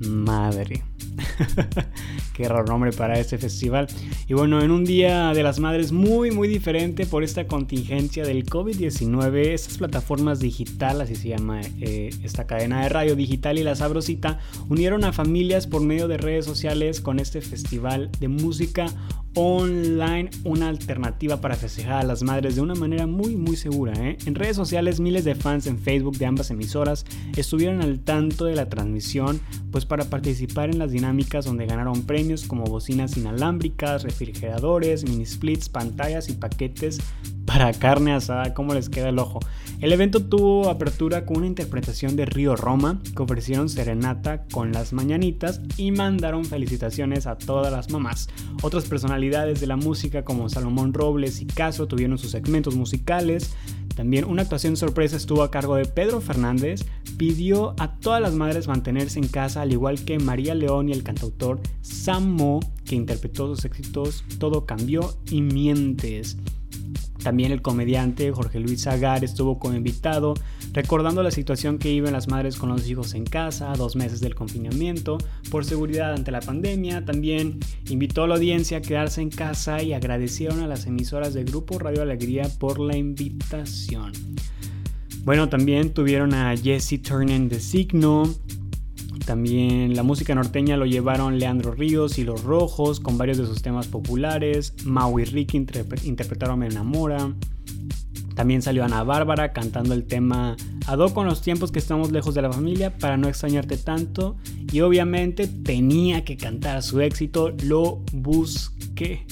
Madre. 0.00 0.84
Qué 2.34 2.48
raro 2.48 2.64
nombre 2.64 2.90
para 2.90 3.16
este 3.20 3.38
festival. 3.38 3.86
Y 4.26 4.34
bueno, 4.34 4.60
en 4.60 4.72
un 4.72 4.84
día 4.84 5.32
de 5.32 5.44
las 5.44 5.60
madres 5.60 5.92
muy, 5.92 6.32
muy 6.32 6.48
diferente 6.48 7.06
por 7.06 7.22
esta 7.22 7.46
contingencia 7.46 8.24
del 8.24 8.44
COVID-19, 8.44 9.36
estas 9.36 9.78
plataformas 9.78 10.40
digital, 10.40 11.00
así 11.00 11.14
se 11.14 11.28
llama 11.28 11.60
eh, 11.80 12.10
esta 12.24 12.48
cadena 12.48 12.82
de 12.82 12.88
radio 12.88 13.14
digital 13.14 13.56
y 13.56 13.62
la 13.62 13.76
sabrosita, 13.76 14.40
unieron 14.68 15.04
a 15.04 15.12
familias 15.12 15.68
por 15.68 15.82
medio 15.82 16.08
de 16.08 16.16
redes 16.16 16.44
sociales 16.44 17.00
con 17.00 17.20
este 17.20 17.40
festival 17.40 18.10
de 18.18 18.26
música 18.26 18.86
online, 19.34 20.30
una 20.44 20.68
alternativa 20.68 21.40
para 21.40 21.56
festejar 21.56 21.94
a 21.94 22.02
las 22.04 22.22
madres 22.22 22.54
de 22.54 22.60
una 22.60 22.74
manera 22.74 23.06
muy, 23.06 23.36
muy 23.36 23.56
segura. 23.56 23.92
¿eh? 23.94 24.16
En 24.26 24.34
redes 24.34 24.56
sociales, 24.56 25.00
miles 25.00 25.24
de 25.24 25.34
fans 25.34 25.66
en 25.66 25.78
Facebook 25.78 26.16
de 26.18 26.26
ambas 26.26 26.50
emisoras 26.50 27.04
estuvieron 27.36 27.82
al 27.82 28.00
tanto 28.00 28.44
de 28.44 28.54
la 28.54 28.68
transmisión, 28.68 29.40
pues 29.70 29.84
para 29.84 30.04
participar 30.04 30.70
en 30.70 30.78
las 30.78 30.92
dinámicas 30.92 31.44
donde 31.44 31.66
ganaron 31.66 32.02
premios 32.02 32.44
como 32.44 32.64
bocinas 32.64 33.16
inalámbricas, 33.16 34.04
refrigeradores, 34.04 35.04
mini 35.04 35.26
splits, 35.26 35.68
pantallas 35.68 36.28
y 36.28 36.34
paquetes 36.34 37.00
para 37.44 37.72
carne 37.72 38.12
asada, 38.12 38.54
¿cómo 38.54 38.72
les 38.74 38.88
queda 38.88 39.10
el 39.10 39.18
ojo? 39.18 39.40
El 39.80 39.92
evento 39.92 40.24
tuvo 40.24 40.70
apertura 40.70 41.26
con 41.26 41.38
una 41.38 41.46
interpretación 41.46 42.16
de 42.16 42.24
Río 42.24 42.56
Roma, 42.56 43.00
que 43.14 43.22
ofrecieron 43.22 43.68
serenata 43.68 44.44
con 44.50 44.72
las 44.72 44.92
mañanitas 44.92 45.60
y 45.76 45.90
mandaron 45.90 46.44
felicitaciones 46.44 47.26
a 47.26 47.36
todas 47.36 47.70
las 47.70 47.90
mamás. 47.90 48.28
Otras 48.62 48.84
personalidades 48.86 49.23
de 49.30 49.66
la 49.66 49.76
música 49.76 50.22
como 50.22 50.50
Salomón 50.50 50.92
Robles 50.92 51.40
y 51.40 51.46
Caso 51.46 51.88
tuvieron 51.88 52.18
sus 52.18 52.30
segmentos 52.30 52.76
musicales. 52.76 53.54
También 53.96 54.26
una 54.26 54.42
actuación 54.42 54.76
sorpresa 54.76 55.16
estuvo 55.16 55.42
a 55.42 55.50
cargo 55.50 55.76
de 55.76 55.86
Pedro 55.86 56.20
Fernández, 56.20 56.84
pidió 57.16 57.74
a 57.78 57.96
todas 57.98 58.20
las 58.20 58.34
madres 58.34 58.68
mantenerse 58.68 59.18
en 59.18 59.28
casa, 59.28 59.62
al 59.62 59.72
igual 59.72 60.04
que 60.04 60.18
María 60.18 60.54
León 60.54 60.90
y 60.90 60.92
el 60.92 61.02
cantautor 61.02 61.58
Samo, 61.80 62.60
que 62.84 62.96
interpretó 62.96 63.54
sus 63.54 63.64
éxitos 63.64 64.24
Todo 64.38 64.66
cambió 64.66 65.16
y 65.30 65.40
Mientes. 65.40 66.36
También 67.22 67.50
el 67.50 67.62
comediante 67.62 68.30
Jorge 68.30 68.60
Luis 68.60 68.82
Zagar 68.82 69.24
estuvo 69.24 69.58
como 69.58 69.74
invitado, 69.74 70.34
recordando 70.74 71.22
la 71.22 71.30
situación 71.30 71.78
que 71.78 71.90
viven 71.90 72.12
las 72.12 72.28
madres 72.28 72.56
con 72.56 72.68
los 72.68 72.86
hijos 72.88 73.14
en 73.14 73.24
casa, 73.24 73.72
dos 73.72 73.96
meses 73.96 74.20
del 74.20 74.34
confinamiento, 74.34 75.16
por 75.50 75.64
seguridad 75.64 76.12
ante 76.12 76.32
la 76.32 76.40
pandemia. 76.40 77.04
También 77.04 77.60
invitó 77.88 78.24
a 78.24 78.28
la 78.28 78.34
audiencia 78.34 78.78
a 78.78 78.82
quedarse 78.82 79.22
en 79.22 79.30
casa 79.30 79.82
y 79.82 79.92
agradecieron 79.94 80.60
a 80.60 80.66
las 80.66 80.86
emisoras 80.86 81.32
de 81.32 81.44
Grupo 81.44 81.78
Radio 81.78 82.02
Alegría 82.02 82.50
por 82.58 82.80
la 82.80 82.96
invitación. 82.96 84.12
Bueno, 85.24 85.48
también 85.48 85.94
tuvieron 85.94 86.34
a 86.34 86.54
Jesse 86.54 87.00
Turner 87.00 87.48
de 87.48 87.60
Signo, 87.60 88.24
también 89.24 89.96
la 89.96 90.02
música 90.02 90.34
norteña 90.34 90.76
lo 90.76 90.84
llevaron 90.84 91.38
Leandro 91.38 91.72
Ríos 91.72 92.18
y 92.18 92.24
Los 92.24 92.44
Rojos 92.44 93.00
con 93.00 93.16
varios 93.16 93.38
de 93.38 93.46
sus 93.46 93.62
temas 93.62 93.86
populares. 93.86 94.74
Mau 94.84 95.18
y 95.18 95.24
Ricky 95.24 95.56
interpretaron 95.56 96.58
Me 96.58 96.66
Enamora. 96.66 97.32
También 98.34 98.62
salió 98.62 98.84
Ana 98.84 99.04
Bárbara 99.04 99.52
cantando 99.52 99.94
el 99.94 100.04
tema 100.04 100.56
Ado 100.86 101.14
con 101.14 101.26
los 101.26 101.40
tiempos 101.40 101.70
que 101.70 101.78
estamos 101.78 102.10
lejos 102.10 102.34
de 102.34 102.42
la 102.42 102.52
familia 102.52 102.96
para 102.96 103.16
no 103.16 103.28
extrañarte 103.28 103.76
tanto. 103.76 104.36
Y 104.72 104.80
obviamente 104.80 105.46
tenía 105.46 106.24
que 106.24 106.36
cantar 106.36 106.82
su 106.82 107.00
éxito, 107.00 107.54
Lo 107.62 108.02
Busqué. 108.12 109.26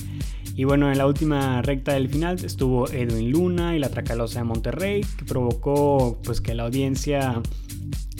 Y 0.54 0.64
bueno, 0.64 0.90
en 0.92 0.98
la 0.98 1.06
última 1.06 1.62
recta 1.62 1.94
del 1.94 2.08
final 2.08 2.44
estuvo 2.44 2.88
Edwin 2.88 3.30
Luna 3.30 3.74
y 3.74 3.78
la 3.78 3.88
Tracalosa 3.88 4.40
de 4.40 4.44
Monterrey, 4.44 5.00
que 5.16 5.24
provocó 5.24 6.18
pues 6.22 6.40
que 6.40 6.54
la 6.54 6.64
audiencia 6.64 7.40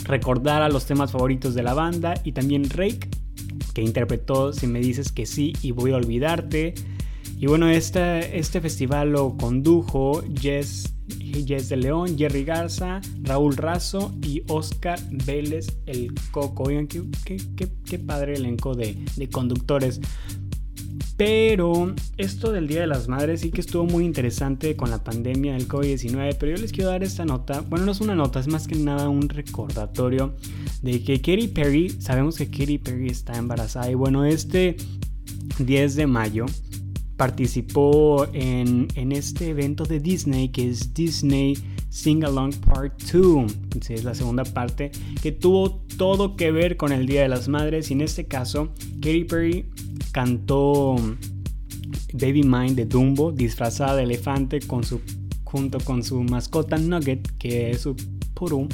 recordara 0.03 0.67
los 0.69 0.85
temas 0.85 1.11
favoritos 1.11 1.53
de 1.53 1.63
la 1.63 1.73
banda 1.73 2.15
y 2.23 2.31
también 2.31 2.69
Rake, 2.69 3.07
que 3.73 3.81
interpretó 3.81 4.51
Si 4.51 4.67
me 4.67 4.79
dices 4.79 5.11
que 5.11 5.25
sí 5.25 5.53
y 5.61 5.71
voy 5.71 5.91
a 5.91 5.95
olvidarte. 5.95 6.73
Y 7.37 7.47
bueno, 7.47 7.67
este, 7.67 8.37
este 8.37 8.61
festival 8.61 9.11
lo 9.11 9.35
condujo 9.37 10.23
Jess 10.39 10.93
Jess 11.45 11.69
de 11.69 11.77
León, 11.77 12.17
Jerry 12.17 12.43
Garza, 12.43 13.01
Raúl 13.21 13.57
Razo 13.57 14.13
y 14.21 14.43
Oscar 14.47 14.99
Vélez 15.25 15.77
el 15.85 16.13
Coco. 16.31 16.63
Oigan, 16.63 16.87
qué, 16.87 17.03
qué, 17.25 17.37
qué, 17.55 17.69
qué 17.85 17.99
padre 17.99 18.35
elenco 18.35 18.75
de, 18.75 18.97
de 19.15 19.29
conductores. 19.29 19.99
Pero 21.17 21.93
esto 22.17 22.51
del 22.51 22.67
Día 22.67 22.81
de 22.81 22.87
las 22.87 23.07
Madres 23.07 23.41
sí 23.41 23.51
que 23.51 23.61
estuvo 23.61 23.85
muy 23.85 24.03
interesante 24.03 24.75
con 24.75 24.89
la 24.89 25.03
pandemia 25.03 25.53
del 25.53 25.67
COVID-19, 25.67 26.37
pero 26.39 26.55
yo 26.55 26.61
les 26.61 26.71
quiero 26.71 26.89
dar 26.89 27.03
esta 27.03 27.23
nota, 27.23 27.61
bueno 27.61 27.85
no 27.85 27.91
es 27.91 28.01
una 28.01 28.15
nota, 28.15 28.39
es 28.39 28.47
más 28.47 28.67
que 28.67 28.75
nada 28.75 29.09
un 29.09 29.29
recordatorio 29.29 30.35
de 30.81 31.03
que 31.03 31.21
Katy 31.21 31.49
Perry, 31.49 31.89
sabemos 31.89 32.35
que 32.35 32.47
Katy 32.47 32.79
Perry 32.79 33.09
está 33.09 33.37
embarazada 33.37 33.91
y 33.91 33.93
bueno, 33.93 34.25
este 34.25 34.75
10 35.59 35.95
de 35.95 36.07
mayo 36.07 36.45
participó 37.17 38.27
en, 38.33 38.87
en 38.95 39.11
este 39.11 39.49
evento 39.49 39.85
de 39.85 39.99
Disney 39.99 40.49
que 40.49 40.69
es 40.69 40.93
Disney 40.93 41.57
Sing 41.89 42.23
Along 42.23 42.55
Part 42.65 42.99
2, 43.11 43.51
sí, 43.81 43.93
es 43.93 44.03
la 44.03 44.15
segunda 44.15 44.43
parte, 44.43 44.91
que 45.21 45.31
tuvo 45.31 45.83
todo 45.97 46.35
que 46.35 46.51
ver 46.51 46.75
con 46.75 46.91
el 46.91 47.05
Día 47.05 47.21
de 47.21 47.29
las 47.29 47.47
Madres 47.47 47.91
y 47.91 47.93
en 47.93 48.01
este 48.01 48.25
caso 48.25 48.73
Katy 48.99 49.25
Perry 49.25 49.65
cantó 50.11 50.95
Baby 52.13 52.43
Mind 52.43 52.75
de 52.75 52.85
Dumbo 52.85 53.31
disfrazada 53.31 53.95
de 53.95 54.03
elefante 54.03 54.59
con 54.59 54.83
su, 54.83 55.01
junto 55.43 55.79
con 55.79 56.03
su 56.03 56.23
mascota 56.23 56.77
Nugget 56.77 57.31
que 57.37 57.71
es 57.71 57.81
su 57.81 57.95
purú. 58.33 58.67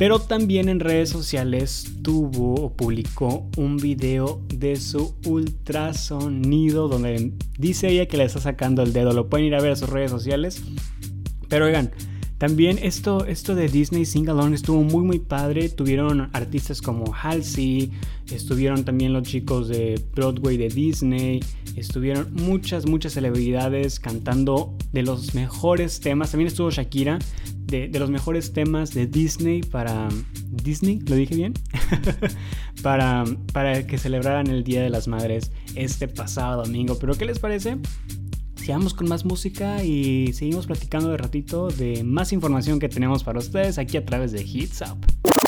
Pero 0.00 0.18
también 0.18 0.70
en 0.70 0.80
redes 0.80 1.10
sociales 1.10 1.92
tuvo 2.02 2.54
o 2.54 2.72
publicó 2.72 3.46
un 3.58 3.76
video 3.76 4.40
de 4.48 4.76
su 4.76 5.14
ultrasonido 5.26 6.88
donde 6.88 7.34
dice 7.58 7.90
ella 7.90 8.06
que 8.06 8.16
le 8.16 8.24
está 8.24 8.40
sacando 8.40 8.82
el 8.82 8.94
dedo. 8.94 9.12
Lo 9.12 9.28
pueden 9.28 9.48
ir 9.48 9.54
a 9.54 9.60
ver 9.60 9.72
a 9.72 9.76
sus 9.76 9.90
redes 9.90 10.10
sociales. 10.10 10.62
Pero 11.50 11.66
oigan, 11.66 11.90
también 12.40 12.78
esto, 12.80 13.26
esto 13.26 13.54
de 13.54 13.68
Disney 13.68 14.06
Sing 14.06 14.26
Along 14.30 14.54
estuvo 14.54 14.82
muy 14.82 15.04
muy 15.04 15.18
padre. 15.18 15.68
Tuvieron 15.68 16.30
artistas 16.32 16.80
como 16.80 17.12
Halsey, 17.12 17.90
estuvieron 18.32 18.82
también 18.82 19.12
los 19.12 19.24
chicos 19.24 19.68
de 19.68 20.02
Broadway 20.14 20.56
de 20.56 20.68
Disney, 20.68 21.40
estuvieron 21.76 22.32
muchas 22.32 22.86
muchas 22.86 23.12
celebridades 23.12 24.00
cantando 24.00 24.74
de 24.90 25.02
los 25.02 25.34
mejores 25.34 26.00
temas. 26.00 26.30
También 26.30 26.48
estuvo 26.48 26.70
Shakira 26.70 27.18
de, 27.66 27.88
de 27.88 27.98
los 27.98 28.08
mejores 28.08 28.54
temas 28.54 28.94
de 28.94 29.06
Disney 29.06 29.60
para 29.60 30.08
Disney, 30.50 30.98
lo 31.00 31.16
dije 31.16 31.34
bien, 31.34 31.52
para, 32.82 33.24
para 33.52 33.86
que 33.86 33.98
celebraran 33.98 34.46
el 34.46 34.64
Día 34.64 34.82
de 34.82 34.88
las 34.88 35.08
Madres 35.08 35.52
este 35.74 36.08
pasado 36.08 36.64
domingo. 36.64 36.96
Pero 36.98 37.14
¿qué 37.16 37.26
les 37.26 37.38
parece? 37.38 37.76
Sigamos 38.70 38.94
con 38.94 39.08
más 39.08 39.24
música 39.24 39.82
y 39.82 40.32
seguimos 40.32 40.68
platicando 40.68 41.10
de 41.10 41.16
ratito 41.16 41.70
de 41.70 42.04
más 42.04 42.32
información 42.32 42.78
que 42.78 42.88
tenemos 42.88 43.24
para 43.24 43.40
ustedes 43.40 43.78
aquí 43.78 43.96
a 43.96 44.04
través 44.04 44.30
de 44.30 44.42
Hits 44.42 44.82
Up. 44.82 45.39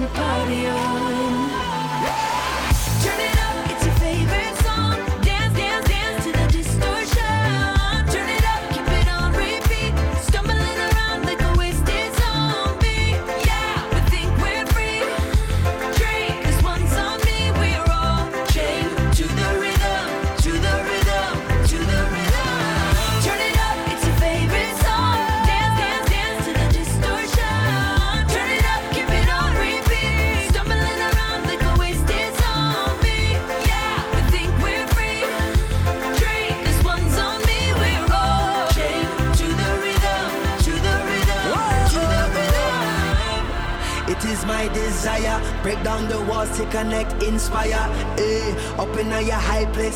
Empire. 0.00 0.89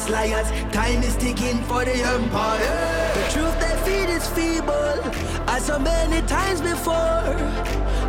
Place, 0.05 0.11
liars. 0.11 0.51
Time 0.73 1.03
is 1.03 1.17
ticking 1.17 1.63
for 1.65 1.85
the 1.85 1.95
empire. 1.95 3.13
The 3.15 3.33
truth 3.33 3.59
they 3.61 3.77
feed 3.85 4.11
is 4.11 4.27
feeble, 4.29 5.01
as 5.49 5.67
so 5.67 5.79
many 5.79 6.27
times 6.27 6.61
before. 6.61 7.35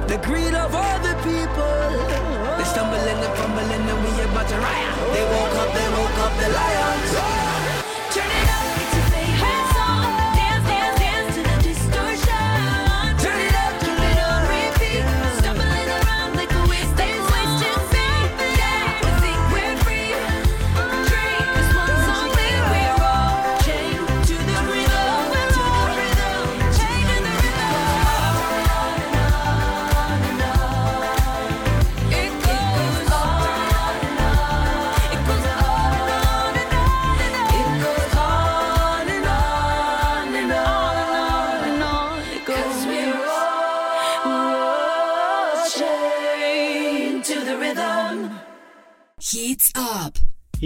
The 0.07 0.17
greed 0.23 0.53
of 0.53 0.73
all 0.75 0.99
the 0.99 1.15
people. 1.23 2.57
They 2.57 2.63
stumbling 2.63 3.19
and 3.25 3.37
fumbling, 3.37 3.89
and 3.89 3.99
we 4.03 4.23
about 4.23 4.47
to 4.49 4.57
riot. 4.57 4.95
They 5.13 5.23
woke 5.23 5.55
up, 5.61 5.73
they 5.73 5.87
woke 5.97 6.19
up 6.19 6.33
the 6.39 6.49
lions. 6.49 7.44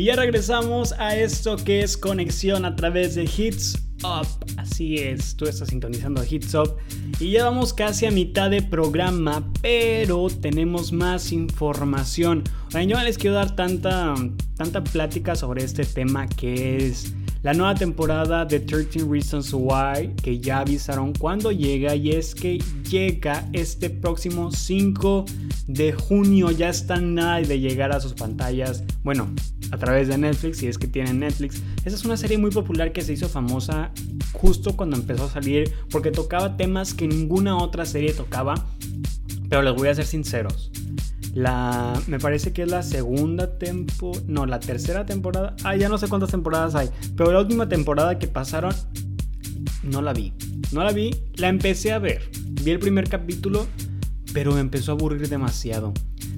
Ya 0.09 0.15
regresamos 0.15 0.93
a 0.93 1.15
esto 1.15 1.55
que 1.55 1.81
es 1.81 1.95
conexión 1.95 2.65
a 2.65 2.75
través 2.75 3.13
de 3.13 3.25
Hits 3.25 3.77
Up. 4.03 4.25
Así 4.57 4.97
es, 4.97 5.35
tú 5.35 5.45
estás 5.45 5.67
sintonizando 5.67 6.23
Hits 6.27 6.55
Up. 6.55 6.77
Y 7.19 7.33
ya 7.33 7.45
vamos 7.45 7.75
casi 7.75 8.07
a 8.07 8.11
mitad 8.11 8.49
de 8.49 8.63
programa, 8.63 9.47
pero 9.61 10.27
tenemos 10.29 10.91
más 10.91 11.31
información. 11.31 12.43
Oigan, 12.69 12.89
yo 12.89 12.97
no 12.97 13.03
les 13.03 13.19
quiero 13.19 13.35
dar 13.35 13.55
tanta, 13.55 14.15
tanta 14.57 14.83
plática 14.83 15.35
sobre 15.35 15.63
este 15.63 15.85
tema 15.85 16.27
que 16.27 16.87
es 16.87 17.13
la 17.41 17.53
nueva 17.53 17.73
temporada 17.75 18.45
de 18.45 18.59
13 18.59 19.05
Reasons 19.09 19.53
Why, 19.53 20.13
que 20.21 20.39
ya 20.39 20.59
avisaron 20.59 21.13
cuándo 21.13 21.51
llega, 21.51 21.95
y 21.95 22.11
es 22.11 22.35
que 22.35 22.57
llega 22.89 23.47
este 23.53 23.89
próximo 23.89 24.51
5 24.51 25.25
de 25.67 25.93
junio. 25.93 26.51
Ya 26.51 26.69
está 26.69 26.99
nada 26.99 27.39
de 27.41 27.59
llegar 27.59 27.91
a 27.91 28.01
sus 28.01 28.13
pantallas. 28.13 28.83
Bueno, 29.03 29.29
a 29.71 29.77
través 29.77 30.07
de 30.07 30.17
Netflix, 30.17 30.57
si 30.57 30.67
es 30.67 30.77
que 30.77 30.87
tienen 30.87 31.19
Netflix. 31.19 31.61
Esa 31.85 31.95
es 31.95 32.03
una 32.03 32.17
serie 32.17 32.37
muy 32.37 32.51
popular 32.51 32.91
que 32.91 33.01
se 33.01 33.13
hizo 33.13 33.29
famosa 33.29 33.91
justo 34.33 34.75
cuando 34.75 34.97
empezó 34.97 35.25
a 35.25 35.29
salir, 35.29 35.71
porque 35.89 36.11
tocaba 36.11 36.57
temas 36.57 36.93
que 36.93 37.07
ninguna 37.07 37.57
otra 37.57 37.85
serie 37.85 38.13
tocaba. 38.13 38.65
Pero 39.49 39.61
les 39.61 39.73
voy 39.73 39.87
a 39.87 39.95
ser 39.95 40.05
sinceros. 40.05 40.71
La, 41.33 41.93
me 42.07 42.19
parece 42.19 42.53
que 42.53 42.63
es 42.63 42.69
la 42.69 42.81
segunda 42.83 43.57
temporada, 43.57 44.23
no, 44.27 44.45
la 44.45 44.59
tercera 44.59 45.05
temporada. 45.05 45.55
Ah, 45.63 45.75
ya 45.75 45.89
no 45.89 45.97
sé 45.97 46.07
cuántas 46.07 46.31
temporadas 46.31 46.75
hay, 46.75 46.89
pero 47.15 47.31
la 47.31 47.39
última 47.39 47.69
temporada 47.69 48.17
que 48.17 48.27
pasaron 48.27 48.73
no 49.83 50.01
la 50.01 50.13
vi. 50.13 50.33
No 50.71 50.83
la 50.83 50.91
vi, 50.91 51.15
la 51.35 51.49
empecé 51.49 51.91
a 51.91 51.99
ver. 51.99 52.29
Vi 52.63 52.71
el 52.71 52.79
primer 52.79 53.09
capítulo, 53.09 53.67
pero 54.33 54.53
me 54.53 54.59
empezó 54.59 54.91
a 54.91 54.95
aburrir 54.95 55.27
demasiado. 55.29 55.93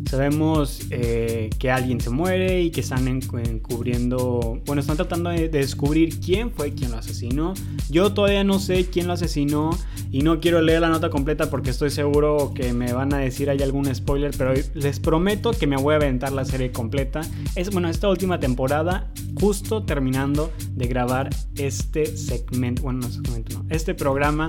Sabemos 0.10 0.82
eh, 0.90 1.50
que 1.58 1.72
alguien 1.72 2.02
se 2.02 2.10
muere 2.10 2.62
y 2.62 2.72
que 2.72 2.82
están 2.82 3.08
encubriendo, 3.08 4.62
bueno, 4.66 4.82
están 4.82 4.98
tratando 4.98 5.30
de, 5.30 5.48
descubrir 5.48 6.20
quién 6.20 6.52
fue 6.52 6.74
quien 6.74 6.92
lo 6.92 6.98
asesinó. 6.98 7.54
Yo 7.90 8.14
todavía 8.14 8.44
no 8.44 8.60
sé 8.60 8.88
quién 8.88 9.08
lo 9.08 9.14
asesinó 9.14 9.78
y 10.12 10.24
no 10.24 10.40
quiero 10.40 10.62
leer 10.62 10.82
la 10.82 10.90
nota 10.90 11.10
completa 11.10 11.50
porque 11.50 11.70
estoy 11.70 11.92
seguro 11.92 12.52
que 12.54 12.74
me 12.74 12.92
van 12.94 13.14
a 13.14 13.20
decir 13.20 13.50
hay 13.50 13.62
algún 13.62 13.94
spoiler, 13.94 14.32
pero 14.38 14.54
les 14.74 15.00
prometo 15.00 15.52
que 15.52 15.68
me 15.68 15.78
voy 15.78 15.94
a 15.94 15.98
aventar 15.98 16.32
la 16.32 16.46
serie 16.46 16.72
completa. 16.72 17.22
Es 17.56 17.70
bueno, 17.72 17.88
esta 17.90 18.10
última 18.10 18.40
temporada, 18.40 19.12
justo 19.40 19.84
terminando 19.84 20.52
de 20.76 20.88
grabar 20.88 21.30
este 21.56 22.06
segmento, 22.18 22.82
bueno, 22.84 23.00
no 23.00 23.10
segmento, 23.10 23.60
no, 23.60 23.66
este 23.70 23.94
programa 23.94 24.48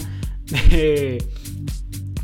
de, 0.70 1.24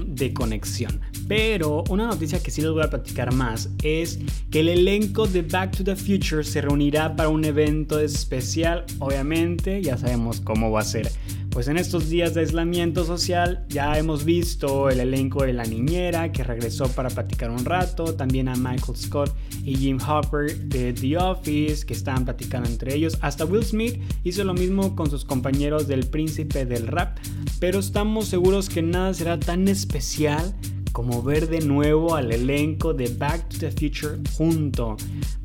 de 0.04 0.32
conexión. 0.32 1.00
Pero 1.28 1.84
una 1.90 2.06
noticia 2.06 2.42
que 2.42 2.50
sí 2.50 2.62
les 2.62 2.70
voy 2.70 2.82
a 2.82 2.90
platicar 2.90 3.34
más 3.34 3.68
es 3.82 4.18
que 4.50 4.60
el 4.60 4.68
elenco 4.68 5.26
de 5.26 5.42
Back 5.42 5.76
to 5.76 5.84
the 5.84 5.94
Future 5.94 6.42
se 6.42 6.62
reunirá 6.62 7.14
para 7.14 7.28
un 7.28 7.44
evento 7.44 8.00
especial. 8.00 8.86
Obviamente, 8.98 9.82
ya 9.82 9.98
sabemos 9.98 10.40
cómo 10.40 10.70
va 10.70 10.80
a 10.80 10.84
ser. 10.84 11.10
Pues 11.50 11.66
en 11.66 11.76
estos 11.76 12.08
días 12.08 12.34
de 12.34 12.40
aislamiento 12.40 13.04
social 13.04 13.64
ya 13.68 13.98
hemos 13.98 14.24
visto 14.24 14.90
el 14.90 15.00
elenco 15.00 15.42
de 15.42 15.52
La 15.52 15.64
Niñera 15.64 16.30
que 16.30 16.44
regresó 16.44 16.88
para 16.88 17.08
platicar 17.08 17.50
un 17.50 17.64
rato, 17.64 18.14
también 18.14 18.48
a 18.48 18.54
Michael 18.54 18.96
Scott 18.96 19.34
y 19.64 19.74
Jim 19.76 19.98
Hopper 20.06 20.56
de 20.56 20.92
The 20.92 21.18
Office 21.18 21.84
que 21.84 21.94
estaban 21.94 22.24
platicando 22.24 22.68
entre 22.68 22.94
ellos, 22.94 23.18
hasta 23.22 23.44
Will 23.44 23.64
Smith 23.64 24.00
hizo 24.24 24.44
lo 24.44 24.54
mismo 24.54 24.94
con 24.94 25.10
sus 25.10 25.24
compañeros 25.24 25.88
del 25.88 26.06
Príncipe 26.06 26.64
del 26.64 26.86
Rap, 26.86 27.18
pero 27.58 27.80
estamos 27.80 28.28
seguros 28.28 28.68
que 28.68 28.82
nada 28.82 29.12
será 29.14 29.40
tan 29.40 29.68
especial 29.68 30.54
como 30.92 31.22
ver 31.22 31.48
de 31.48 31.60
nuevo 31.60 32.14
al 32.14 32.32
elenco 32.32 32.94
de 32.94 33.08
Back 33.08 33.48
to 33.48 33.58
the 33.58 33.70
Future 33.70 34.18
junto. 34.36 34.96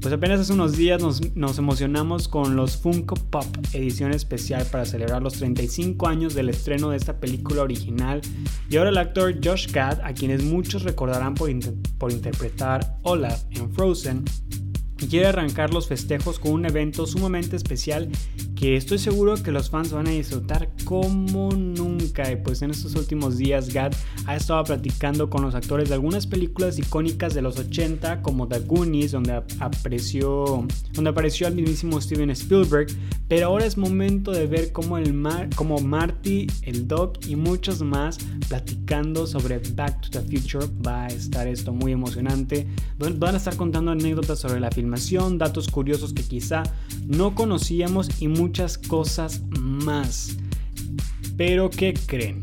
Pues 0.02 0.14
apenas 0.14 0.40
hace 0.40 0.54
unos 0.54 0.78
días 0.78 1.02
nos, 1.02 1.58
emocionamos 1.58 2.28
con 2.28 2.56
los 2.56 2.78
Funko 2.78 3.16
Pop 3.16 3.46
edición 3.74 4.12
especial 4.12 4.66
para 4.72 4.86
celebrar 4.86 5.22
los 5.22 5.34
35 5.34 6.08
años 6.08 6.34
del 6.34 6.50
estreno 6.50 6.90
de 6.90 6.98
esta 6.98 7.20
película 7.20 7.62
original. 7.62 8.22
Y 8.70 8.78
ahora 8.78 8.90
el 8.90 8.98
actor 8.98 9.34
Josh 9.44 9.72
Gad, 9.72 10.02
a 10.04 10.14
quienes 10.14 10.44
muchos 10.44 10.84
recordarán 10.84 11.36
por, 11.36 11.50
por 11.98 12.12
interpretar 12.12 13.00
Olaf 13.04 13.44
en 13.52 13.72
Frozen, 13.72 14.26
quiere 15.08 15.28
arrancar 15.28 15.74
los 15.74 15.88
festejos 15.88 16.40
con 16.40 16.52
un 16.52 16.66
evento 16.66 17.06
sumamente 17.06 17.56
especial 17.56 18.10
que 18.56 18.78
estoy 18.78 18.98
seguro 18.98 19.36
que 19.42 19.52
los 19.52 19.70
fans 19.70 19.92
van 19.92 20.08
a 20.08 20.12
disfrutar 20.12 20.70
como 20.86 21.52
nunca. 21.52 22.32
Y 22.32 22.38
pues 22.38 22.62
en 22.62 22.72
estos 22.72 22.96
últimos 22.96 23.38
días 23.38 23.74
Gad 23.74 23.94
ha 24.26 24.36
estado 24.36 24.64
platicando 24.64 25.30
con 25.30 25.42
los 25.42 25.56
actores 25.56 25.90
de 25.90 25.96
algunas 25.96 26.28
películas 26.28 26.80
icónicas 26.80 27.34
de 27.34 27.42
los 27.42 27.58
80 27.60 28.22
como 28.22 28.48
The 28.48 28.60
Goonies, 28.60 29.12
donde 29.12 29.34
apareció, 29.60 30.66
donde 30.94 31.10
apareció 31.10 31.48
al 31.48 31.56
mismísimo 31.56 32.00
Steven 32.00 32.30
Spielberg. 32.30 32.88
Pero 33.28 33.48
ahora 33.48 33.66
es 33.66 33.78
momento 33.78 34.32
de 34.32 34.48
ver 34.48 34.72
cómo, 34.72 34.98
el 34.98 35.14
Mar, 35.14 35.50
como 35.56 35.80
Marty, 35.80 36.48
el 36.62 36.88
Doc 36.88 37.18
y 37.28 37.36
muchos 37.36 37.82
más 37.82 38.18
platicando 38.48 39.28
sobre 39.28 39.60
Back 39.76 40.02
to 40.02 40.10
the 40.10 40.22
Future. 40.22 40.68
Va 40.86 41.06
a 41.06 41.08
estar 41.08 41.48
esto 41.48 41.74
muy 41.74 41.92
emocionante. 41.92 42.68
Van 42.98 43.34
a 43.34 43.38
estar 43.38 43.56
contando 43.56 43.92
anécdotas 43.92 44.40
sobre 44.40 44.60
la 44.60 44.72
filmación, 44.72 44.93
datos 45.38 45.68
curiosos 45.68 46.14
que 46.14 46.24
quizá 46.24 46.64
no 47.08 47.36
conocíamos 47.36 48.10
y 48.22 48.28
muchas 48.28 48.78
cosas 48.78 49.42
más. 49.60 50.38
Pero 51.38 51.70
¿qué 51.70 51.94
creen? 51.94 52.42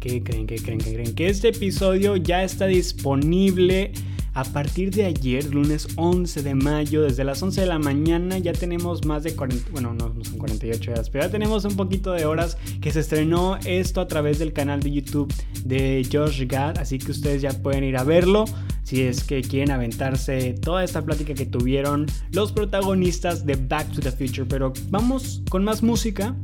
¿Qué 0.00 0.22
creen? 0.22 0.46
¿Qué 0.46 0.56
creen? 0.56 0.78
¿Qué 0.78 0.92
creen? 0.92 1.14
Que 1.14 1.28
este 1.28 1.48
episodio 1.48 2.16
ya 2.16 2.42
está 2.42 2.66
disponible 2.66 3.92
a 4.34 4.44
partir 4.44 4.90
de 4.90 5.04
ayer, 5.04 5.54
lunes 5.54 5.88
11 5.96 6.42
de 6.42 6.54
mayo, 6.54 7.02
desde 7.02 7.24
las 7.24 7.42
11 7.42 7.62
de 7.62 7.66
la 7.66 7.78
mañana 7.78 8.38
ya 8.38 8.52
tenemos 8.52 9.04
más 9.06 9.22
de 9.22 9.34
40, 9.34 9.70
bueno, 9.70 9.94
no, 9.94 10.12
son 10.24 10.38
48 10.38 10.90
horas, 10.90 11.10
pero 11.10 11.24
ya 11.24 11.30
tenemos 11.30 11.64
un 11.64 11.76
poquito 11.76 12.12
de 12.12 12.24
horas 12.26 12.58
que 12.80 12.90
se 12.90 13.00
estrenó 13.00 13.56
esto 13.64 14.00
a 14.00 14.08
través 14.08 14.38
del 14.40 14.52
canal 14.52 14.80
de 14.80 14.90
YouTube 14.90 15.32
de 15.64 16.06
Josh 16.10 16.46
Gad, 16.46 16.78
así 16.78 16.98
que 16.98 17.12
ustedes 17.12 17.42
ya 17.42 17.50
pueden 17.50 17.84
ir 17.84 17.96
a 17.96 18.02
verlo 18.02 18.44
si 18.82 19.02
es 19.02 19.24
que 19.24 19.40
quieren 19.42 19.70
aventarse 19.70 20.52
toda 20.52 20.84
esta 20.84 21.02
plática 21.02 21.34
que 21.34 21.46
tuvieron 21.46 22.06
los 22.32 22.52
protagonistas 22.52 23.46
de 23.46 23.56
Back 23.56 23.92
to 23.92 24.00
the 24.00 24.12
Future. 24.12 24.44
Pero 24.46 24.72
vamos 24.90 25.42
con 25.48 25.64
más 25.64 25.82
música 25.82 26.36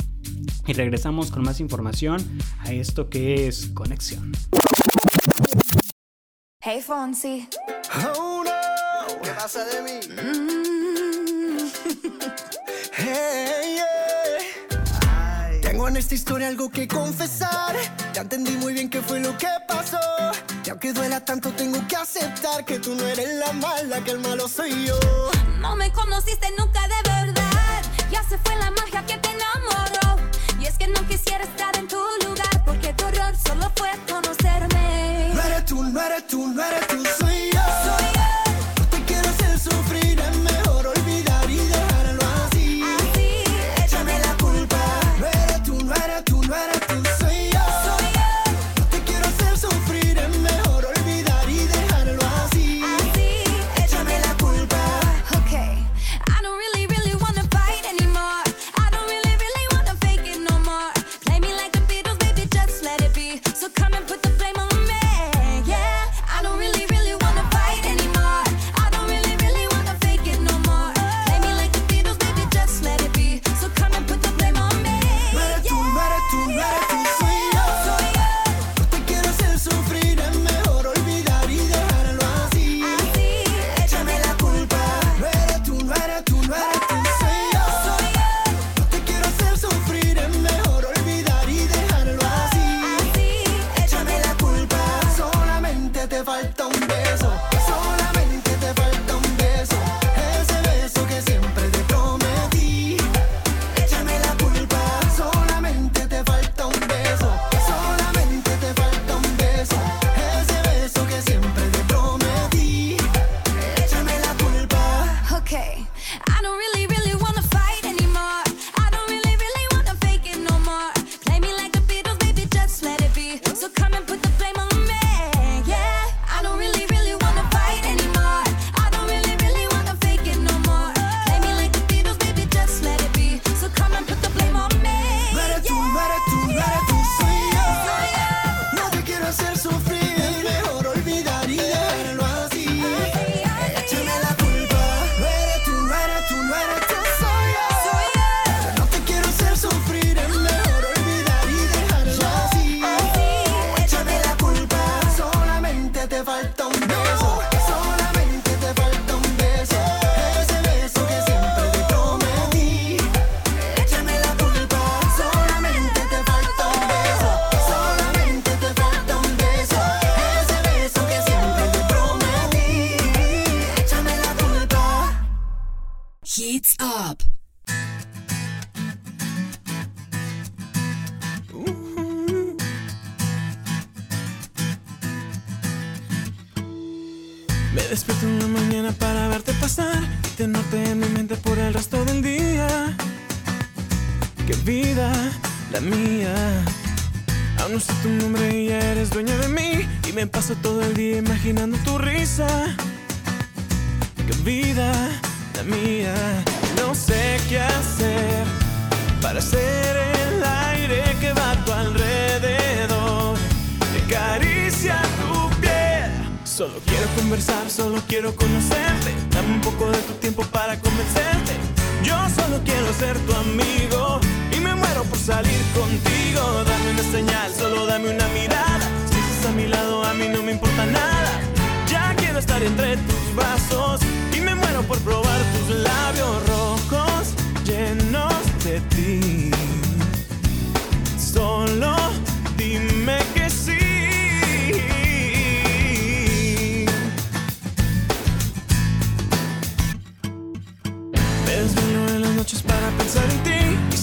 y 0.66 0.72
regresamos 0.72 1.31
con 1.31 1.42
más 1.42 1.61
información 1.61 2.20
a 2.61 2.72
esto 2.72 3.11
que 3.11 3.46
es 3.46 3.66
conexión. 3.74 4.33
Hey 6.62 6.83
Fonsi. 6.83 7.49
Oh 8.18 8.44
no, 8.44 9.20
¿qué 9.23 9.31
pasa 9.31 9.64
de 9.64 9.81
mí? 9.81 9.99
Mm. 10.14 11.70
hey, 12.92 13.79
yeah. 14.68 15.61
Tengo 15.62 15.88
en 15.88 15.96
esta 15.96 16.14
historia 16.14 16.49
algo 16.49 16.68
que 16.68 16.87
confesar. 16.87 17.75
Ya 18.12 18.20
entendí 18.20 18.51
muy 18.59 18.75
bien 18.75 18.90
qué 18.90 19.01
fue 19.01 19.20
lo 19.20 19.38
que 19.38 19.49
pasó. 19.66 19.96
Y 20.62 20.68
aunque 20.68 20.92
duela 20.92 21.25
tanto, 21.25 21.51
tengo 21.53 21.79
que 21.88 21.96
aceptar 21.96 22.62
que 22.66 22.79
tú 22.79 22.94
no 22.94 23.07
eres 23.07 23.38
la 23.38 23.55
mala, 23.55 24.05
que 24.05 24.11
el 24.11 24.18
malo 24.18 24.46
soy 24.46 24.85
yo. 24.85 25.01
No 25.61 25.77
me 25.77 25.90
conociste 25.92 26.46
nunca 26.59 26.83
de 26.88 27.11
verdad. 27.11 27.83
Ya 28.11 28.23
se 28.25 28.37
fue 28.37 28.55
la 28.57 28.70
magia 28.73 29.00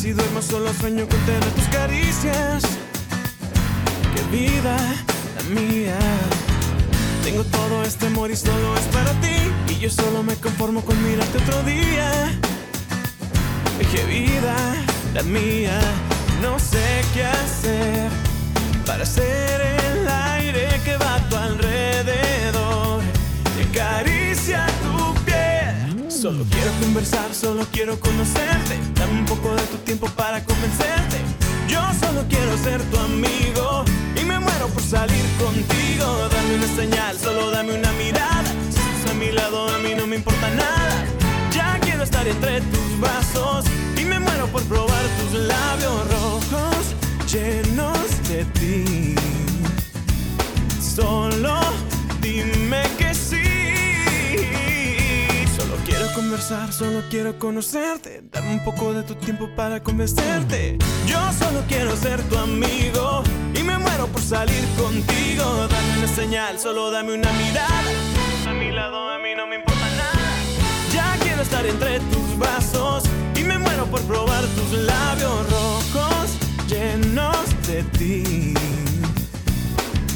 si 0.07 0.13
duermo 0.13 0.41
solo 0.41 0.73
sueño 0.73 1.05
con 1.05 1.19
tener 1.25 1.51
tus 1.51 1.65
caricias. 1.65 2.63
Qué 4.13 4.37
vida 4.37 4.77
la 5.35 5.59
mía. 5.59 5.99
Tengo 7.25 7.43
todo 7.43 7.83
este 7.83 8.07
amor 8.07 8.31
y 8.31 8.37
solo 8.37 8.77
es 8.77 8.85
para 8.95 9.11
ti. 9.19 9.37
Y 9.69 9.79
yo 9.79 9.89
solo 9.89 10.23
me 10.23 10.35
conformo 10.35 10.79
con 10.81 10.95
mirarte 11.03 11.37
otro 11.39 11.61
día. 11.63 12.09
Qué 13.91 14.03
vida 14.05 14.55
la 15.13 15.23
mía. 15.23 15.77
No 16.41 16.57
sé 16.57 17.03
qué 17.13 17.25
hacer 17.25 18.09
para 18.85 19.05
ser 19.05 19.59
el 19.89 20.07
aire 20.07 20.69
que 20.85 20.95
va 20.95 21.15
a 21.15 21.29
tu 21.29 21.35
alrededor. 21.35 23.01
Que 23.57 23.81
acaricia 23.81 24.65
tu. 24.83 24.96
Solo 26.27 26.43
quiero 26.51 26.71
conversar, 26.81 27.33
solo 27.33 27.65
quiero 27.71 27.97
conocerte. 28.01 28.77
Dame 28.95 29.19
un 29.19 29.25
poco 29.25 29.55
de 29.55 29.61
tu 29.61 29.77
tiempo 29.77 30.07
para 30.07 30.43
convencerte. 30.43 31.21
Yo 31.69 31.79
solo 32.01 32.25
quiero 32.27 32.57
ser 32.57 32.81
tu 32.91 32.97
amigo 32.97 33.85
y 34.13 34.25
me 34.25 34.37
muero 34.37 34.67
por 34.67 34.83
salir 34.83 35.23
contigo. 35.39 36.27
Dame 36.29 36.55
una 36.55 36.67
señal, 36.75 37.17
solo 37.17 37.49
dame 37.49 37.79
una 37.79 37.93
mirada. 37.93 38.43
Si 38.69 38.77
estás 38.77 39.11
a 39.11 39.13
mi 39.13 39.31
lado, 39.31 39.69
a 39.69 39.77
mí 39.77 39.95
no 39.95 40.05
me 40.05 40.17
importa 40.17 40.49
nada. 40.49 41.05
Ya 41.55 41.79
quiero 41.79 42.03
estar 42.03 42.27
entre 42.27 42.59
tus 42.59 42.99
brazos 42.99 43.63
y 43.95 44.03
me 44.03 44.19
muero 44.19 44.47
por 44.47 44.63
probar 44.63 45.05
tus 45.21 45.39
labios 45.39 46.11
rojos 46.11 46.77
llenos 47.31 48.27
de 48.27 48.43
ti. 48.59 49.15
Solo 50.81 51.57
dime 52.19 52.86
solo 56.41 57.01
quiero 57.09 57.37
conocerte. 57.39 58.21
Dame 58.31 58.53
un 58.53 58.63
poco 58.63 58.93
de 58.93 59.03
tu 59.03 59.15
tiempo 59.15 59.49
para 59.55 59.81
convencerte. 59.81 60.77
Yo 61.05 61.19
solo 61.33 61.63
quiero 61.67 61.95
ser 61.95 62.21
tu 62.23 62.37
amigo 62.37 63.23
y 63.55 63.63
me 63.63 63.77
muero 63.77 64.07
por 64.07 64.21
salir 64.21 64.63
contigo. 64.77 65.67
Dame 65.67 65.97
una 65.97 66.07
señal, 66.07 66.59
solo 66.59 66.91
dame 66.91 67.13
una 67.13 67.31
mirada. 67.33 67.91
A 68.47 68.53
mi 68.53 68.71
lado, 68.71 69.09
a 69.09 69.17
mí 69.19 69.29
no 69.35 69.47
me 69.47 69.55
importa 69.55 69.87
nada. 69.97 70.29
Ya 70.93 71.17
quiero 71.21 71.41
estar 71.41 71.65
entre 71.65 71.99
tus 71.99 72.37
brazos 72.37 73.03
y 73.35 73.43
me 73.43 73.57
muero 73.57 73.85
por 73.87 74.01
probar 74.01 74.43
tus 74.43 74.71
labios 74.79 75.49
rojos 75.49 76.37
llenos 76.67 77.67
de 77.67 77.83
ti. 77.97 78.53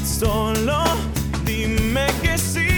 Solo 0.04 0.84
dime 1.44 2.06
que 2.22 2.38
sí. 2.38 2.71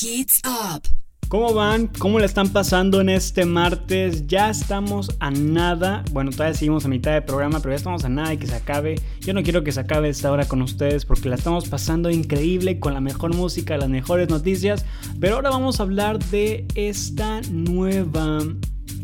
Hits 0.00 0.42
Up. 0.44 0.82
¿Cómo 1.28 1.54
van? 1.54 1.86
¿Cómo 1.98 2.18
le 2.18 2.26
están 2.26 2.48
pasando 2.48 3.00
en 3.00 3.08
este 3.08 3.44
martes? 3.44 4.26
Ya 4.26 4.50
estamos 4.50 5.16
a 5.20 5.30
nada. 5.30 6.04
Bueno, 6.10 6.32
todavía 6.32 6.54
seguimos 6.54 6.86
a 6.86 6.88
mitad 6.88 7.12
de 7.12 7.22
programa, 7.22 7.60
pero 7.60 7.72
ya 7.72 7.76
estamos 7.76 8.04
a 8.04 8.08
nada 8.08 8.34
y 8.34 8.38
que 8.38 8.48
se 8.48 8.56
acabe. 8.56 8.96
Yo 9.20 9.32
no 9.32 9.44
quiero 9.44 9.62
que 9.62 9.70
se 9.70 9.78
acabe 9.78 10.08
esta 10.08 10.32
hora 10.32 10.48
con 10.48 10.60
ustedes 10.62 11.04
porque 11.04 11.28
la 11.28 11.36
estamos 11.36 11.68
pasando 11.68 12.10
increíble 12.10 12.80
con 12.80 12.94
la 12.94 13.00
mejor 13.00 13.34
música, 13.34 13.76
las 13.76 13.90
mejores 13.90 14.28
noticias. 14.30 14.84
Pero 15.20 15.36
ahora 15.36 15.50
vamos 15.50 15.78
a 15.78 15.84
hablar 15.84 16.18
de 16.18 16.66
esta 16.74 17.42
nueva 17.52 18.40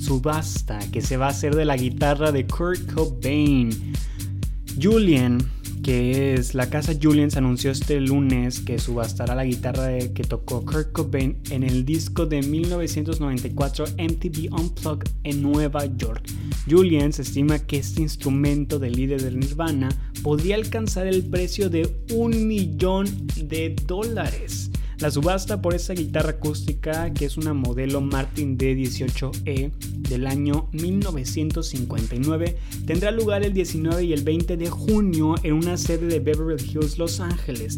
subasta 0.00 0.80
que 0.90 1.00
se 1.00 1.16
va 1.16 1.26
a 1.26 1.30
hacer 1.30 1.54
de 1.54 1.64
la 1.64 1.76
guitarra 1.76 2.32
de 2.32 2.44
Kurt 2.46 2.92
Cobain. 2.92 3.92
Julian, 4.80 5.38
que 5.84 6.32
es 6.34 6.54
la 6.54 6.70
casa 6.70 6.94
Julian, 7.00 7.28
anunció 7.36 7.70
este 7.70 8.00
lunes 8.00 8.60
que 8.60 8.78
subastará 8.78 9.34
la 9.34 9.44
guitarra 9.44 9.84
de- 9.84 10.12
que 10.14 10.24
tocó 10.24 10.64
Kurt 10.64 10.92
Cobain 10.92 11.36
en 11.50 11.62
el 11.62 11.84
disco 11.84 12.24
de 12.24 12.40
1994 12.40 13.84
MTV 13.98 14.48
Unplugged 14.50 15.10
en 15.24 15.42
Nueva 15.42 15.84
York. 15.96 16.24
Julian 16.68 17.12
se 17.12 17.20
estima 17.22 17.58
que 17.58 17.76
este 17.76 18.00
instrumento 18.00 18.78
del 18.78 18.94
líder 18.94 19.22
del 19.22 19.38
Nirvana 19.38 19.90
podría 20.22 20.54
alcanzar 20.56 21.06
el 21.06 21.22
precio 21.24 21.68
de 21.68 21.94
un 22.14 22.48
millón 22.48 23.06
de 23.36 23.76
dólares. 23.86 24.70
La 25.04 25.10
subasta 25.10 25.60
por 25.60 25.74
esta 25.74 25.92
guitarra 25.92 26.30
acústica, 26.30 27.12
que 27.12 27.26
es 27.26 27.36
una 27.36 27.52
modelo 27.52 28.00
Martin 28.00 28.56
D18E 28.56 29.70
del 30.08 30.26
año 30.26 30.70
1959, 30.72 32.56
tendrá 32.86 33.10
lugar 33.10 33.42
el 33.42 33.52
19 33.52 34.02
y 34.02 34.14
el 34.14 34.22
20 34.22 34.56
de 34.56 34.70
junio 34.70 35.34
en 35.42 35.52
una 35.52 35.76
sede 35.76 36.06
de 36.06 36.20
Beverly 36.20 36.64
Hills, 36.64 36.96
Los 36.96 37.20
Ángeles. 37.20 37.76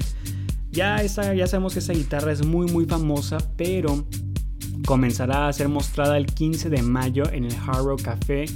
Ya, 0.71 1.03
esa, 1.03 1.35
ya 1.35 1.49
sabemos 1.49 1.73
que 1.73 1.81
esa 1.81 1.95
guitarra 1.95 2.31
es 2.31 2.47
muy 2.47 2.71
muy 2.71 2.85
famosa, 2.85 3.39
pero 3.57 4.07
comenzará 4.87 5.49
a 5.49 5.53
ser 5.53 5.69
mostrada 5.69 6.17
el 6.17 6.27
15 6.27 6.71
de 6.71 6.81
mayo 6.81 7.25
en 7.33 7.45
el 7.45 7.55
Harrow 7.67 7.97
Café 7.97 8.47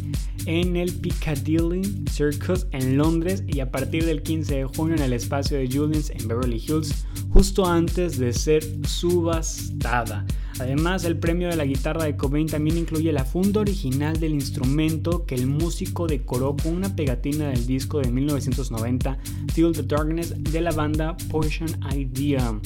en 0.46 0.76
el 0.76 0.92
Piccadilly 0.92 1.82
Circus 2.10 2.66
en 2.70 2.96
Londres 2.96 3.42
y 3.46 3.60
a 3.60 3.70
partir 3.70 4.06
del 4.06 4.22
15 4.22 4.54
de 4.54 4.64
junio 4.64 4.94
en 4.94 5.02
el 5.02 5.12
espacio 5.12 5.58
de 5.58 5.68
Julian's 5.68 6.10
en 6.10 6.28
Beverly 6.28 6.56
Hills 6.56 7.04
justo 7.30 7.66
antes 7.66 8.16
de 8.18 8.32
ser 8.32 8.64
subastada. 8.86 10.24
Además, 10.60 11.04
el 11.04 11.18
premio 11.18 11.48
de 11.48 11.56
la 11.56 11.64
guitarra 11.64 12.04
de 12.04 12.16
Cobain 12.16 12.46
también 12.46 12.76
incluye 12.76 13.12
la 13.12 13.24
funda 13.24 13.60
original 13.60 14.20
del 14.20 14.34
instrumento 14.34 15.24
que 15.24 15.34
el 15.34 15.46
músico 15.46 16.06
decoró 16.06 16.54
con 16.54 16.76
una 16.76 16.94
pegatina 16.94 17.48
del 17.48 17.66
disco 17.66 17.98
de 17.98 18.10
1990 18.10 19.18
Feel 19.52 19.72
the 19.72 19.82
Darkness 19.82 20.34
de 20.38 20.60
la 20.60 20.70
banda 20.70 21.16
Poison 21.30 21.68
Idea. 21.92 22.60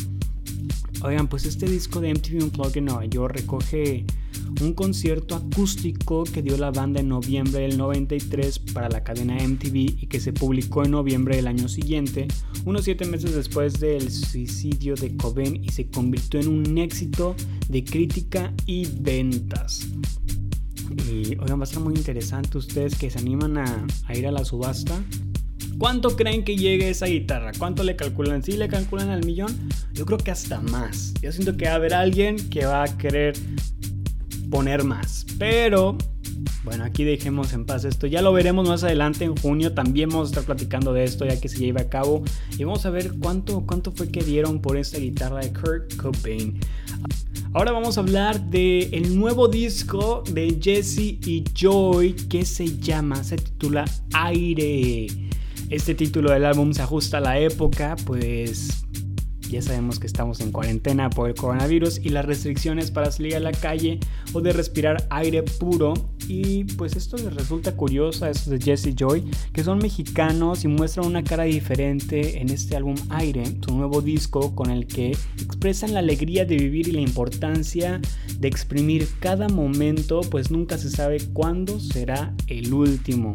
Oigan, 1.03 1.29
pues 1.29 1.45
este 1.45 1.67
disco 1.67 2.01
de 2.01 2.15
MTV 2.15 2.45
Unplugged 2.45 2.79
en 2.79 2.87
Nueva 2.87 3.05
York 3.05 3.37
recoge 3.37 4.05
un 4.61 4.73
concierto 4.73 5.35
acústico 5.35 6.25
que 6.25 6.43
dio 6.43 6.57
la 6.57 6.71
banda 6.71 7.01
en 7.01 7.09
noviembre 7.09 7.63
del 7.63 7.77
93 7.77 8.59
para 8.73 8.89
la 8.89 9.03
cadena 9.03 9.37
MTV 9.37 9.75
y 9.75 10.07
que 10.07 10.21
se 10.21 10.33
publicó 10.33 10.85
en 10.85 10.93
noviembre 10.93 11.37
del 11.37 11.47
año 11.47 11.69
siguiente, 11.69 12.29
unos 12.65 12.85
7 12.85 13.05
meses 13.07 13.35
después 13.35 13.81
del 13.81 14.11
suicidio 14.11 14.95
de 14.95 15.17
Cobain 15.17 15.63
y 15.63 15.69
se 15.71 15.89
convirtió 15.91 16.41
en 16.41 16.49
un 16.49 16.79
éxito 16.79 17.35
de 17.69 17.85
crítica 17.85 18.53
y 18.67 18.87
ventas. 18.87 19.87
Y 21.09 21.37
oigan, 21.39 21.59
va 21.59 21.65
a 21.65 21.67
ser 21.67 21.81
muy 21.81 21.95
interesante 21.95 22.59
ustedes 22.59 22.95
que 22.97 23.11
se 23.11 23.19
animan 23.19 23.59
a, 23.59 23.87
a 24.07 24.17
ir 24.17 24.27
a 24.27 24.33
la 24.33 24.45
subasta. 24.45 25.03
¿Cuánto 25.79 26.17
creen 26.17 26.45
que 26.45 26.57
llegue 26.57 26.91
esa 26.91 27.07
guitarra? 27.07 27.53
¿Cuánto 27.59 27.83
le 27.83 27.97
calculan? 27.97 28.43
¿Sí 28.43 28.57
le 28.57 28.69
calculan 28.69 29.11
al 29.11 29.25
millón? 29.25 29.55
Yo 29.93 30.07
creo 30.07 30.19
que 30.19 30.31
hasta 30.31 30.61
más. 30.61 31.15
Yo 31.21 31.33
siento 31.33 31.57
que 31.57 31.67
va 31.67 31.73
a 31.73 31.75
haber 31.75 31.95
alguien 31.95 32.37
que 32.49 32.65
va 32.65 32.85
a 32.85 32.99
querer 32.99 33.35
poner 34.51 34.85
más. 34.85 35.27
Pero, 35.39 35.99
bueno, 36.65 36.85
aquí 36.85 37.05
dejemos 37.05 37.53
en 37.53 37.67
paz 37.67 37.85
esto. 37.85 38.07
Ya 38.07 38.23
lo 38.23 38.33
veremos 38.33 38.69
más 38.69 38.85
adelante 38.85 39.25
en 39.25 39.37
junio. 39.37 39.73
También 39.75 40.09
vamos 40.11 40.29
a 40.29 40.31
estar 40.31 40.45
platicando 40.45 40.93
de 40.93 41.05
esto 41.05 41.27
ya 41.27 41.41
que 41.41 41.49
se 41.49 41.59
lleve 41.59 41.81
a 41.81 41.89
cabo. 41.89 42.23
Y 42.57 42.65
vamos 42.65 42.87
a 42.87 42.91
ver 42.91 43.13
cuánto, 43.19 43.67
cuánto 43.67 43.91
fue 43.93 44.09
que 44.11 44.23
dieron 44.23 44.61
por 44.61 44.77
esta 44.77 44.99
guitarra 44.99 45.41
de 45.41 45.53
Kurt 45.53 45.97
Cobain. 45.97 46.61
Ahora 47.53 47.73
vamos 47.73 47.99
a 47.99 48.01
hablar 48.01 48.41
el 48.53 49.17
nuevo 49.17 49.47
disco 49.49 50.25
de 50.29 50.59
Jesse 50.61 51.19
y 51.25 51.45
Joy 51.55 52.15
que 52.29 52.45
se 52.45 52.79
llama, 52.79 53.23
se 53.23 53.37
titula 53.37 53.85
Aire. 54.13 55.07
Este 55.71 55.95
título 55.95 56.31
del 56.31 56.45
álbum 56.45 56.73
se 56.73 56.83
ajusta 56.83 57.19
a 57.19 57.21
la 57.21 57.39
época, 57.39 57.97
pues 58.05 58.85
ya 59.55 59.63
sabemos 59.63 59.99
que 59.99 60.07
estamos 60.07 60.41
en 60.41 60.51
cuarentena 60.51 61.11
por 61.11 61.29
el 61.29 61.35
coronavirus 61.35 62.01
y 62.03 62.09
las 62.09 62.25
restricciones 62.25 62.91
para 62.91 63.13
salir 63.13 63.37
a 63.37 63.41
la 63.41 63.53
calle 63.53 64.01
o 64.33 64.41
de 64.41 64.53
respirar 64.53 65.07
aire 65.11 65.43
puro. 65.43 65.95
Y 66.27 66.65
pues 66.65 66.97
esto 66.97 67.17
les 67.17 67.35
resulta 67.35 67.77
curioso 67.77 68.25
a 68.25 68.31
esos 68.31 68.49
de 68.49 68.61
Jesse 68.61 68.95
Joy, 68.97 69.23
que 69.53 69.63
son 69.63 69.79
mexicanos 69.79 70.65
y 70.65 70.69
muestran 70.69 71.07
una 71.07 71.23
cara 71.23 71.45
diferente 71.45 72.41
en 72.41 72.49
este 72.49 72.77
álbum 72.77 72.97
Aire, 73.11 73.45
su 73.65 73.77
nuevo 73.77 74.01
disco 74.01 74.55
con 74.55 74.71
el 74.71 74.87
que 74.87 75.11
expresan 75.41 75.93
la 75.93 76.01
alegría 76.01 76.45
de 76.45 76.57
vivir 76.57 76.89
y 76.89 76.93
la 76.93 77.03
importancia 77.03 78.01
de 78.39 78.49
exprimir 78.49 79.07
cada 79.21 79.49
momento, 79.49 80.23
pues 80.23 80.51
nunca 80.51 80.79
se 80.79 80.91
sabe 80.91 81.19
cuándo 81.33 81.79
será 81.79 82.35
el 82.47 82.73
último. 82.73 83.33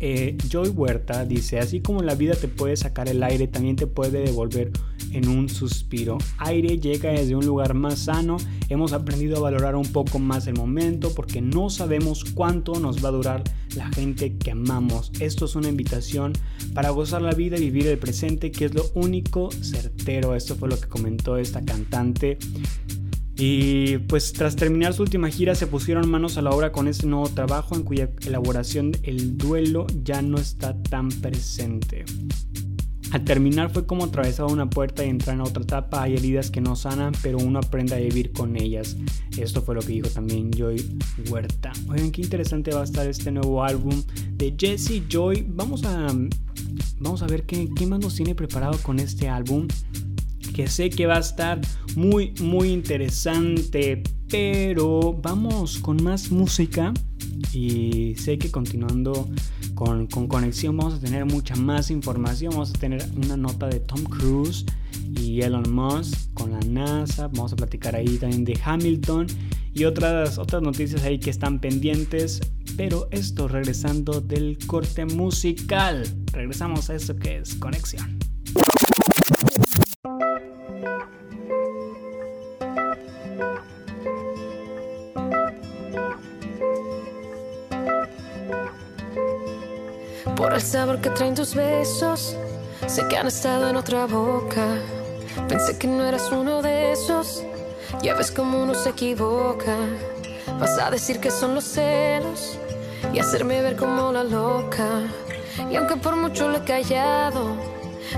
Eh, 0.00 0.36
Joy 0.48 0.68
Huerta 0.68 1.24
dice, 1.24 1.58
así 1.58 1.80
como 1.80 2.02
la 2.02 2.14
vida 2.14 2.34
te 2.34 2.48
puede 2.48 2.76
sacar 2.76 3.08
el 3.08 3.22
aire, 3.22 3.46
también 3.46 3.76
te 3.76 3.86
puede 3.86 4.22
devolver 4.22 4.70
en 5.12 5.28
un 5.28 5.48
suspiro. 5.48 6.18
Aire 6.38 6.78
llega 6.78 7.10
desde 7.10 7.36
un 7.36 7.46
lugar 7.46 7.74
más 7.74 8.00
sano, 8.00 8.36
hemos 8.68 8.92
aprendido 8.92 9.36
a 9.36 9.40
valorar 9.40 9.76
un 9.76 9.86
poco 9.86 10.18
más 10.18 10.46
el 10.46 10.54
momento 10.54 11.14
porque 11.14 11.40
no 11.40 11.70
sabemos 11.70 12.24
cuánto 12.24 12.78
nos 12.80 13.04
va 13.04 13.08
a 13.08 13.12
durar 13.12 13.44
la 13.76 13.88
gente 13.92 14.36
que 14.36 14.50
amamos. 14.50 15.12
Esto 15.20 15.44
es 15.44 15.54
una 15.54 15.68
invitación 15.68 16.32
para 16.74 16.90
gozar 16.90 17.22
la 17.22 17.32
vida 17.32 17.56
y 17.56 17.70
vivir 17.70 17.86
el 17.86 17.98
presente, 17.98 18.50
que 18.50 18.66
es 18.66 18.74
lo 18.74 18.90
único 18.94 19.50
certero. 19.50 20.34
Esto 20.34 20.56
fue 20.56 20.68
lo 20.68 20.78
que 20.78 20.88
comentó 20.88 21.36
esta 21.36 21.64
cantante. 21.64 22.38
Y 23.36 23.98
pues 23.98 24.32
tras 24.32 24.54
terminar 24.54 24.94
su 24.94 25.02
última 25.02 25.28
gira 25.28 25.54
se 25.54 25.66
pusieron 25.66 26.08
manos 26.08 26.38
a 26.38 26.42
la 26.42 26.50
obra 26.50 26.70
con 26.70 26.86
este 26.86 27.06
nuevo 27.06 27.28
trabajo 27.28 27.74
en 27.74 27.82
cuya 27.82 28.10
elaboración 28.24 28.92
el 29.02 29.36
duelo 29.36 29.86
ya 30.04 30.22
no 30.22 30.38
está 30.38 30.80
tan 30.82 31.08
presente. 31.08 32.04
Al 33.10 33.24
terminar 33.24 33.70
fue 33.70 33.86
como 33.86 34.04
atravesar 34.04 34.46
una 34.46 34.68
puerta 34.68 35.04
y 35.04 35.08
entrar 35.08 35.36
en 35.36 35.42
otra 35.42 35.62
etapa. 35.62 36.02
Hay 36.02 36.14
heridas 36.14 36.50
que 36.50 36.60
no 36.60 36.74
sanan, 36.74 37.12
pero 37.22 37.38
uno 37.38 37.60
aprende 37.60 37.94
a 37.94 37.98
vivir 37.98 38.32
con 38.32 38.56
ellas. 38.56 38.96
Esto 39.36 39.62
fue 39.62 39.76
lo 39.76 39.82
que 39.82 39.92
dijo 39.92 40.08
también 40.08 40.50
Joy 40.50 40.98
Huerta. 41.28 41.72
Oigan, 41.88 42.10
qué 42.10 42.22
interesante 42.22 42.72
va 42.72 42.80
a 42.80 42.84
estar 42.84 43.06
este 43.06 43.30
nuevo 43.30 43.62
álbum 43.62 44.02
de 44.32 44.54
Jesse 44.58 45.02
Joy. 45.08 45.46
Vamos 45.48 45.84
a, 45.84 46.08
vamos 46.98 47.22
a 47.22 47.26
ver 47.26 47.44
qué, 47.44 47.68
qué 47.76 47.86
más 47.86 48.00
nos 48.00 48.16
tiene 48.16 48.34
preparado 48.34 48.78
con 48.82 48.98
este 48.98 49.28
álbum 49.28 49.68
que 50.52 50.66
sé 50.68 50.90
que 50.90 51.06
va 51.06 51.16
a 51.16 51.20
estar 51.20 51.60
muy 51.96 52.34
muy 52.40 52.70
interesante 52.70 54.02
pero 54.28 55.12
vamos 55.12 55.78
con 55.78 56.02
más 56.02 56.30
música 56.30 56.92
y 57.52 58.14
sé 58.16 58.38
que 58.38 58.50
continuando 58.50 59.28
con, 59.74 60.06
con, 60.06 60.26
conexión 60.28 60.76
vamos 60.76 60.94
a 60.94 61.00
tener 61.00 61.24
mucha 61.24 61.54
más 61.56 61.90
información 61.90 62.52
vamos 62.52 62.70
a 62.70 62.78
tener 62.78 63.04
una 63.16 63.36
nota 63.36 63.66
de 63.68 63.80
Tom 63.80 64.02
Cruise 64.04 64.64
y 65.16 65.40
Elon 65.42 65.72
Musk 65.72 66.32
con 66.34 66.52
la 66.52 66.60
NASA 66.60 67.28
vamos 67.28 67.52
a 67.52 67.56
platicar 67.56 67.94
ahí 67.94 68.18
también 68.18 68.44
de 68.44 68.58
Hamilton 68.64 69.26
y 69.74 69.84
otras 69.84 70.38
otras 70.38 70.62
noticias 70.62 71.02
ahí 71.04 71.18
que 71.18 71.30
están 71.30 71.60
pendientes 71.60 72.40
pero 72.76 73.08
esto 73.10 73.48
regresando 73.48 74.20
del 74.20 74.58
corte 74.66 75.04
musical 75.04 76.04
regresamos 76.32 76.90
a 76.90 76.94
eso 76.94 77.16
que 77.16 77.38
es 77.38 77.54
conexión 77.54 78.18
Por 90.36 90.52
el 90.52 90.60
sabor 90.60 91.00
que 91.00 91.10
traen 91.10 91.34
tus 91.34 91.54
besos, 91.54 92.36
sé 92.86 93.06
que 93.08 93.16
han 93.16 93.28
estado 93.28 93.68
en 93.68 93.76
otra 93.76 94.06
boca. 94.06 94.66
Pensé 95.48 95.78
que 95.78 95.86
no 95.86 96.04
eras 96.04 96.30
uno 96.32 96.60
de 96.60 96.92
esos, 96.92 97.44
ya 98.02 98.14
ves 98.14 98.32
cómo 98.32 98.62
uno 98.62 98.74
se 98.74 98.90
equivoca. 98.90 99.76
Vas 100.58 100.78
a 100.78 100.90
decir 100.90 101.20
que 101.20 101.30
son 101.30 101.54
los 101.54 101.64
celos 101.64 102.58
y 103.12 103.18
hacerme 103.20 103.62
ver 103.62 103.76
como 103.76 104.12
la 104.12 104.24
loca. 104.24 105.02
Y 105.70 105.76
aunque 105.76 105.96
por 105.96 106.16
mucho 106.16 106.48
lo 106.48 106.58
he 106.58 106.64
callado, 106.64 107.56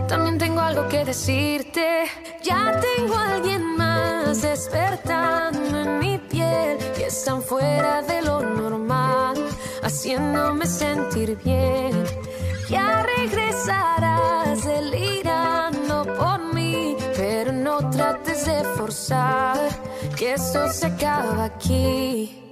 también 0.08 0.38
tengo 0.38 0.60
algo 0.60 0.88
que 0.88 1.04
decirte. 1.04 2.04
Ya 2.42 2.80
tengo 2.80 3.14
a 3.14 3.34
alguien 3.34 3.76
más 3.76 4.40
despertando 4.40 5.80
en 5.80 5.98
mi 5.98 6.18
piel 6.18 6.78
y 6.98 7.02
están 7.02 7.42
fuera 7.42 8.02
de 8.02 8.22
lo 8.22 8.40
normal, 8.40 8.75
haciéndome 9.96 10.66
sentir 10.66 11.38
bien. 11.42 12.04
Ya 12.68 13.02
regresarás 13.02 14.62
delirando 14.62 16.04
por 16.18 16.54
mí, 16.54 16.94
pero 17.16 17.50
no 17.52 17.88
trates 17.88 18.44
de 18.44 18.62
forzar 18.76 19.58
que 20.18 20.34
eso 20.34 20.68
se 20.70 20.86
acaba 20.86 21.44
aquí. 21.44 22.45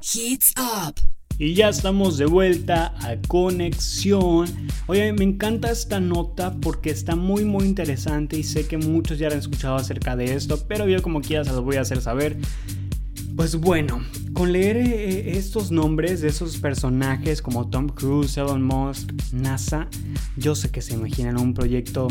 Hits 0.00 0.52
Up. 0.56 0.94
Y 1.38 1.54
ya 1.54 1.68
estamos 1.68 2.18
de 2.18 2.26
vuelta 2.26 2.94
a 3.00 3.16
Conexión. 3.28 4.48
Oye, 4.86 5.12
me 5.12 5.24
encanta 5.24 5.70
esta 5.70 6.00
nota 6.00 6.54
porque 6.60 6.90
está 6.90 7.16
muy 7.16 7.44
muy 7.44 7.64
interesante 7.64 8.38
y 8.38 8.42
sé 8.42 8.66
que 8.66 8.76
muchos 8.76 9.18
ya 9.18 9.28
han 9.28 9.38
escuchado 9.38 9.76
acerca 9.76 10.16
de 10.16 10.34
esto, 10.34 10.66
pero 10.68 10.88
yo 10.88 11.02
como 11.02 11.20
quiera 11.20 11.44
se 11.44 11.52
los 11.52 11.64
voy 11.64 11.76
a 11.76 11.82
hacer 11.82 12.00
saber. 12.00 12.36
Pues 13.36 13.54
bueno, 13.56 14.02
con 14.32 14.52
leer 14.52 14.76
eh, 14.78 15.38
estos 15.38 15.70
nombres 15.70 16.20
de 16.20 16.28
esos 16.28 16.58
personajes 16.58 17.40
como 17.40 17.68
Tom 17.70 17.88
Cruise, 17.88 18.36
Elon 18.36 18.62
Musk, 18.62 19.12
NASA, 19.32 19.88
yo 20.36 20.56
sé 20.56 20.70
que 20.70 20.82
se 20.82 20.94
imaginan 20.94 21.40
un 21.40 21.54
proyecto 21.54 22.08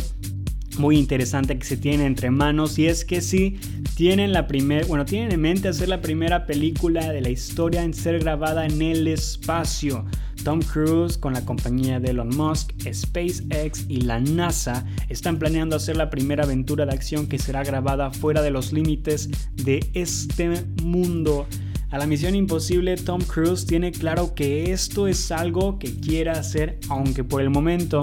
muy 0.78 0.98
interesante 0.98 1.58
que 1.58 1.66
se 1.66 1.78
tiene 1.78 2.06
entre 2.06 2.32
manos 2.32 2.78
y 2.80 2.88
es 2.88 3.06
que 3.06 3.22
sí 3.22 3.60
tienen 3.96 4.34
la 4.34 4.48
primera, 4.48 4.86
bueno, 4.86 5.06
tienen 5.06 5.32
en 5.32 5.42
mente 5.42 5.68
hacer 5.68 5.90
la 5.90 6.02
primera 6.02 6.46
película 6.46 7.12
de 7.12 7.22
la 7.22 7.30
historia 7.30 7.84
en 7.84 7.94
ser 7.94 8.20
grabada 8.20 8.66
en 8.66 8.82
el 8.82 9.08
espacio. 9.08 10.06
Tom 10.44 10.62
Cruise 10.62 11.18
con 11.18 11.34
la 11.34 11.44
compañía 11.44 12.00
de 12.00 12.12
Elon 12.12 12.30
Musk, 12.30 12.72
SpaceX 12.92 13.86
y 13.90 14.02
la 14.02 14.20
NASA 14.20 14.86
están 15.10 15.40
planeando 15.40 15.76
hacer 15.76 15.98
la 15.98 16.10
primera 16.10 16.44
aventura 16.44 16.86
de 16.86 16.94
acción 16.94 17.28
que 17.28 17.40
será 17.40 17.64
grabada 17.64 18.12
fuera 18.12 18.42
de 18.42 18.52
los 18.52 18.72
límites 18.72 19.30
de 19.56 19.90
este 19.94 20.64
mundo. 20.84 21.48
A 21.90 21.98
la 21.98 22.06
misión 22.06 22.36
imposible, 22.36 22.96
Tom 22.98 23.22
Cruise 23.22 23.66
tiene 23.66 23.92
claro 23.92 24.36
que 24.36 24.72
esto 24.72 25.08
es 25.08 25.32
algo 25.32 25.80
que 25.80 26.00
quiere 26.00 26.30
hacer, 26.32 26.80
aunque 26.90 27.24
por 27.24 27.42
el 27.42 27.50
momento 27.50 28.02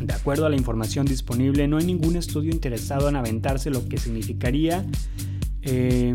de 0.00 0.14
acuerdo 0.14 0.46
a 0.46 0.48
la 0.48 0.56
información 0.56 1.06
disponible, 1.06 1.66
no 1.68 1.78
hay 1.78 1.86
ningún 1.86 2.16
estudio 2.16 2.50
interesado 2.50 3.08
en 3.08 3.16
aventarse 3.16 3.70
lo 3.70 3.86
que 3.88 3.98
significaría 3.98 4.84
eh, 5.62 6.14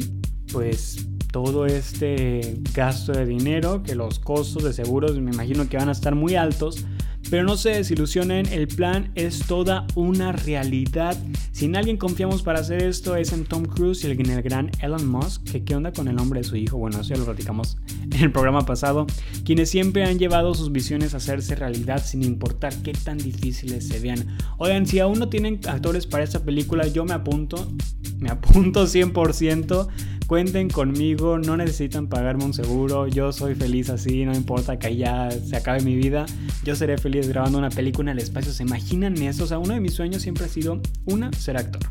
pues 0.51 1.07
todo 1.31 1.65
este 1.65 2.61
gasto 2.73 3.11
de 3.11 3.25
dinero, 3.25 3.81
que 3.83 3.95
los 3.95 4.19
costos 4.19 4.63
de 4.63 4.73
seguros 4.73 5.19
me 5.19 5.31
imagino 5.31 5.67
que 5.67 5.77
van 5.77 5.89
a 5.89 5.93
estar 5.93 6.13
muy 6.15 6.35
altos 6.35 6.85
pero 7.29 7.43
no 7.43 7.57
se 7.57 7.69
desilusionen, 7.69 8.45
el 8.47 8.67
plan 8.67 9.11
es 9.15 9.39
toda 9.47 9.87
una 9.95 10.31
realidad. 10.31 11.17
Si 11.51 11.65
en 11.65 11.75
alguien 11.75 11.97
confiamos 11.97 12.43
para 12.43 12.59
hacer 12.59 12.83
esto 12.83 13.15
es 13.15 13.31
en 13.33 13.45
Tom 13.45 13.65
Cruise 13.65 14.03
y 14.03 14.07
el, 14.07 14.29
el 14.29 14.41
gran 14.41 14.71
Elon 14.81 15.07
Musk, 15.07 15.43
que 15.43 15.63
qué 15.63 15.75
onda 15.75 15.91
con 15.91 16.07
el 16.07 16.15
nombre 16.15 16.41
de 16.41 16.43
su 16.43 16.55
hijo, 16.55 16.77
bueno, 16.77 16.99
eso 16.99 17.09
ya 17.09 17.17
lo 17.17 17.25
platicamos 17.25 17.77
en 18.03 18.21
el 18.21 18.31
programa 18.31 18.65
pasado, 18.65 19.07
quienes 19.45 19.69
siempre 19.69 20.03
han 20.03 20.19
llevado 20.19 20.53
sus 20.53 20.71
visiones 20.71 21.13
a 21.13 21.17
hacerse 21.17 21.55
realidad 21.55 22.03
sin 22.03 22.23
importar 22.23 22.73
qué 22.83 22.93
tan 22.93 23.17
difíciles 23.17 23.87
se 23.87 23.99
vean. 23.99 24.37
Oigan, 24.57 24.85
si 24.85 24.99
aún 24.99 25.19
no 25.19 25.29
tienen 25.29 25.59
actores 25.67 26.05
para 26.05 26.23
esta 26.23 26.43
película, 26.43 26.87
yo 26.87 27.05
me 27.05 27.13
apunto, 27.13 27.71
me 28.19 28.29
apunto 28.29 28.85
100%. 28.85 29.87
Cuenten 30.33 30.67
conmigo, 30.67 31.37
no 31.37 31.57
necesitan 31.57 32.07
pagarme 32.07 32.43
un 32.43 32.55
seguro, 32.55 33.07
yo 33.07 33.31
soy 33.31 33.53
feliz 33.53 33.91
así, 33.91 34.25
no 34.25 34.33
importa 34.33 34.79
que 34.79 34.95
ya 34.95 35.29
se 35.29 35.55
acabe 35.55 35.81
mi 35.81 35.95
vida, 35.95 36.25
yo 36.63 36.75
seré 36.75 36.97
feliz 36.97 37.27
grabando 37.27 37.59
una 37.59 37.69
película 37.69 38.09
en 38.09 38.17
el 38.17 38.23
espacio. 38.23 38.51
¿Se 38.51 38.63
imaginan 38.63 39.15
eso? 39.21 39.43
O 39.43 39.47
sea, 39.47 39.59
uno 39.59 39.75
de 39.75 39.79
mis 39.79 39.93
sueños 39.93 40.23
siempre 40.23 40.45
ha 40.45 40.47
sido, 40.47 40.81
una, 41.05 41.31
ser 41.33 41.57
actor. 41.57 41.83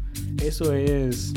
Eso 0.42 0.72
es... 0.72 1.32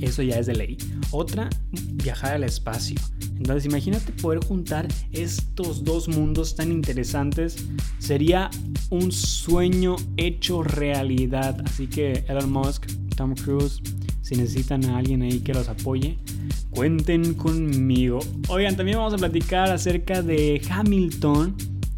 Eso 0.00 0.22
ya 0.22 0.38
es 0.38 0.46
de 0.46 0.54
ley. 0.54 0.78
Otra, 1.10 1.50
viajar 1.70 2.32
al 2.32 2.44
espacio. 2.44 2.96
Entonces 3.36 3.66
imagínate 3.66 4.10
poder 4.12 4.42
juntar 4.42 4.88
estos 5.12 5.84
dos 5.84 6.08
mundos 6.08 6.56
tan 6.56 6.72
interesantes. 6.72 7.56
Sería 7.98 8.48
un 8.88 9.12
sueño 9.12 9.96
hecho 10.16 10.62
realidad. 10.62 11.60
Así 11.66 11.88
que 11.88 12.24
Elon 12.26 12.50
Musk, 12.50 12.86
Tom 13.16 13.34
Cruise, 13.34 13.82
si 14.26 14.34
necesitan 14.34 14.84
a 14.86 14.98
alguien 14.98 15.22
ahí 15.22 15.38
que 15.38 15.54
los 15.54 15.68
apoye, 15.68 16.18
cuenten 16.70 17.34
conmigo. 17.34 18.18
Oigan, 18.48 18.76
también 18.76 18.98
vamos 18.98 19.14
a 19.14 19.18
platicar 19.18 19.70
acerca 19.70 20.20
de 20.20 20.60
Hamilton 20.68 21.54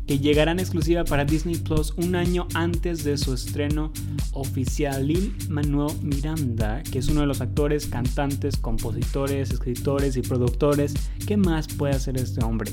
que 0.06 0.18
llegará 0.18 0.52
en 0.52 0.60
exclusiva 0.60 1.04
para 1.04 1.24
Disney 1.24 1.56
Plus 1.56 1.94
un 1.96 2.14
año 2.16 2.46
antes 2.52 3.02
de 3.02 3.16
su 3.16 3.32
estreno 3.32 3.94
oficial. 4.32 5.06
Lil 5.06 5.34
Manuel 5.48 5.94
Miranda, 6.02 6.82
que 6.82 6.98
es 6.98 7.08
uno 7.08 7.22
de 7.22 7.26
los 7.26 7.40
actores, 7.40 7.86
cantantes, 7.86 8.58
compositores, 8.58 9.50
escritores 9.50 10.18
y 10.18 10.20
productores, 10.20 10.94
¿qué 11.26 11.38
más 11.38 11.66
puede 11.66 11.94
hacer 11.94 12.18
este 12.18 12.44
hombre? 12.44 12.70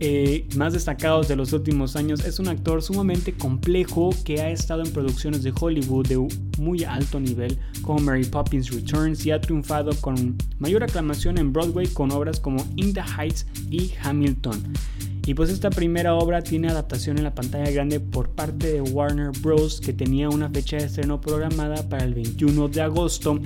Eh, 0.00 0.46
más 0.56 0.72
destacados 0.72 1.26
de 1.26 1.34
los 1.34 1.52
últimos 1.52 1.96
años, 1.96 2.24
es 2.24 2.38
un 2.38 2.48
actor 2.48 2.82
sumamente 2.82 3.32
complejo 3.32 4.10
que 4.24 4.40
ha 4.40 4.50
estado 4.50 4.84
en 4.84 4.92
producciones 4.92 5.42
de 5.42 5.52
Hollywood 5.58 6.06
de 6.06 6.28
muy 6.58 6.84
alto 6.84 7.18
nivel, 7.18 7.58
como 7.82 7.98
Mary 7.98 8.24
Poppins 8.24 8.70
Returns, 8.70 9.26
y 9.26 9.32
ha 9.32 9.40
triunfado 9.40 9.90
con 10.00 10.36
mayor 10.58 10.84
aclamación 10.84 11.38
en 11.38 11.52
Broadway 11.52 11.88
con 11.88 12.12
obras 12.12 12.38
como 12.38 12.64
In 12.76 12.94
the 12.94 13.02
Heights 13.02 13.46
y 13.70 13.92
Hamilton. 14.02 14.72
Y 15.26 15.34
pues 15.34 15.50
esta 15.50 15.68
primera 15.68 16.14
obra 16.14 16.42
tiene 16.42 16.68
adaptación 16.68 17.18
en 17.18 17.24
la 17.24 17.34
pantalla 17.34 17.70
grande 17.70 18.00
por 18.00 18.30
parte 18.30 18.72
de 18.72 18.80
Warner 18.80 19.30
Bros. 19.42 19.78
que 19.80 19.92
tenía 19.92 20.30
una 20.30 20.48
fecha 20.48 20.78
de 20.78 20.84
estreno 20.84 21.20
programada 21.20 21.86
para 21.88 22.04
el 22.04 22.14
21 22.14 22.68
de 22.68 22.80
agosto, 22.80 23.38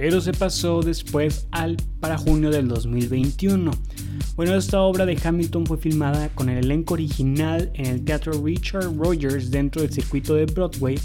pero 0.00 0.18
se 0.22 0.32
pasó 0.32 0.80
después 0.80 1.46
al 1.50 1.76
para 2.00 2.16
junio 2.16 2.50
del 2.50 2.68
2021. 2.68 3.70
Bueno, 4.34 4.54
esta 4.54 4.80
obra 4.80 5.04
de 5.04 5.18
Hamilton 5.22 5.66
fue 5.66 5.76
filmada 5.76 6.30
con 6.30 6.48
el 6.48 6.64
elenco 6.64 6.94
original 6.94 7.70
en 7.74 7.84
el 7.84 8.02
Teatro 8.02 8.32
Richard 8.42 8.96
Rogers 8.96 9.50
dentro 9.50 9.82
del 9.82 9.92
circuito 9.92 10.34
de 10.34 10.46
Broadway 10.46 10.98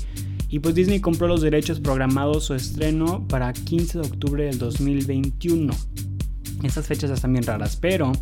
y 0.47 0.59
pues 0.59 0.75
Disney 0.75 1.01
compró 1.01 1.27
los 1.27 1.41
derechos 1.41 1.81
programados 1.81 2.45
su 2.45 2.53
estreno 2.53 3.27
para 3.27 3.51
15 3.51 3.99
de 3.99 4.07
octubre 4.07 4.45
del 4.45 4.59
2021. 4.59 5.73
Estas 6.63 6.87
fechas 6.87 7.11
están 7.11 7.33
bien 7.33 7.43
raras, 7.43 7.75
pero 7.75 8.13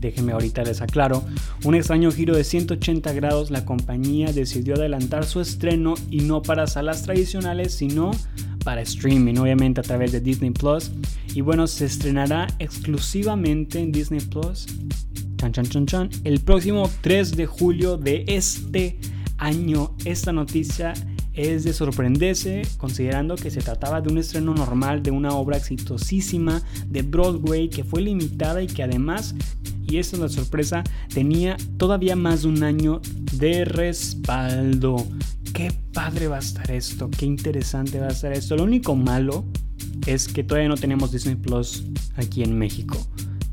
déjenme 0.00 0.32
ahorita 0.32 0.62
les 0.62 0.80
aclaro, 0.80 1.24
un 1.64 1.74
extraño 1.74 2.10
giro 2.10 2.36
de 2.36 2.44
180 2.44 3.12
grados, 3.12 3.50
la 3.50 3.64
compañía 3.64 4.32
decidió 4.32 4.74
adelantar 4.74 5.24
su 5.24 5.40
estreno 5.40 5.94
y 6.10 6.20
no 6.20 6.42
para 6.42 6.66
salas 6.66 7.02
tradicionales, 7.02 7.74
sino 7.74 8.10
para 8.64 8.82
streaming, 8.82 9.36
obviamente 9.36 9.80
a 9.80 9.84
través 9.84 10.12
de 10.12 10.20
Disney 10.20 10.50
Plus. 10.50 10.90
Y 11.34 11.40
bueno, 11.40 11.66
se 11.66 11.84
estrenará 11.84 12.48
exclusivamente 12.58 13.78
en 13.78 13.92
Disney 13.92 14.20
Plus 14.20 14.66
chan, 15.36 15.52
chan, 15.52 15.66
chan, 15.66 15.86
chan, 15.86 16.10
el 16.24 16.40
próximo 16.40 16.90
3 17.02 17.36
de 17.36 17.46
julio 17.46 17.96
de 17.96 18.24
este 18.26 18.98
año. 19.38 19.94
Esta 20.04 20.32
noticia 20.32 20.94
es 21.34 21.64
de 21.64 21.72
sorprenderse 21.72 22.62
considerando 22.78 23.36
que 23.36 23.50
se 23.50 23.60
trataba 23.60 24.00
de 24.00 24.10
un 24.10 24.18
estreno 24.18 24.54
normal 24.54 25.02
de 25.02 25.10
una 25.10 25.34
obra 25.34 25.58
exitosísima 25.58 26.62
de 26.88 27.02
Broadway 27.02 27.68
que 27.68 27.84
fue 27.84 28.00
limitada 28.00 28.62
y 28.62 28.66
que 28.66 28.82
además 28.82 29.34
y 29.88 29.98
esta 29.98 30.16
es 30.16 30.22
la 30.22 30.28
sorpresa, 30.28 30.84
tenía 31.12 31.56
todavía 31.76 32.16
más 32.16 32.42
de 32.42 32.48
un 32.48 32.62
año 32.62 33.00
de 33.34 33.64
respaldo. 33.64 35.06
Qué 35.52 35.72
padre 35.92 36.28
va 36.28 36.36
a 36.36 36.40
estar 36.40 36.70
esto, 36.70 37.10
qué 37.10 37.26
interesante 37.26 38.00
va 38.00 38.06
a 38.06 38.10
estar 38.10 38.32
esto. 38.32 38.56
Lo 38.56 38.64
único 38.64 38.94
malo 38.94 39.44
es 40.06 40.28
que 40.28 40.44
todavía 40.44 40.68
no 40.68 40.76
tenemos 40.76 41.12
Disney 41.12 41.36
Plus 41.36 41.84
aquí 42.16 42.42
en 42.42 42.58
México. 42.58 42.98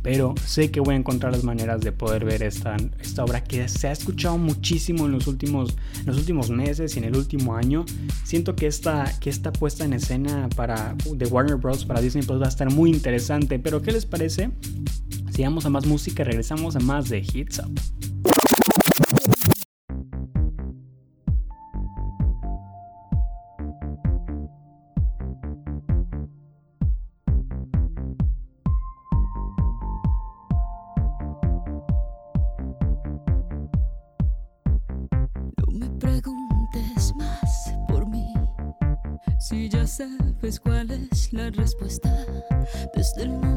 Pero 0.03 0.35
sé 0.45 0.69
que 0.69 0.81
voy 0.81 0.95
a 0.95 0.97
encontrar 0.97 1.31
las 1.31 1.45
maneras 1.45 1.79
de 1.79 1.93
poder 1.93 2.25
ver 2.25 2.43
esta, 2.43 2.75
esta 2.99 3.23
obra 3.23 3.41
que 3.41 3.69
se 3.69 3.87
ha 3.87 3.93
escuchado 3.93 4.37
muchísimo 4.37 5.05
en 5.05 5.13
los, 5.13 5.27
últimos, 5.27 5.77
los 6.05 6.17
últimos 6.17 6.49
meses 6.49 6.95
y 6.95 6.99
en 6.99 7.05
el 7.05 7.15
último 7.15 7.55
año. 7.55 7.85
Siento 8.25 8.53
que 8.53 8.67
esta, 8.67 9.17
que 9.21 9.29
esta 9.29 9.53
puesta 9.53 9.85
en 9.85 9.93
escena 9.93 10.49
para, 10.57 10.93
de 11.09 11.25
Warner 11.25 11.55
Bros. 11.55 11.85
para 11.85 12.01
Disney 12.01 12.25
Plus 12.25 12.41
va 12.41 12.47
a 12.47 12.49
estar 12.49 12.69
muy 12.69 12.89
interesante. 12.89 13.59
Pero 13.59 13.81
¿qué 13.81 13.93
les 13.93 14.05
parece 14.05 14.51
Sigamos 15.33 15.65
a 15.65 15.69
más 15.69 15.87
música 15.87 16.21
y 16.21 16.25
regresamos 16.25 16.75
a 16.75 16.79
más 16.79 17.09
de 17.09 17.19
Hits 17.19 17.59
Up. 17.59 17.73
sabes 39.87 40.59
cuál 40.59 40.89
es 40.89 41.31
la 41.33 41.49
respuesta 41.51 42.09
desde 42.95 43.23
el 43.23 43.29
mundo. 43.29 43.52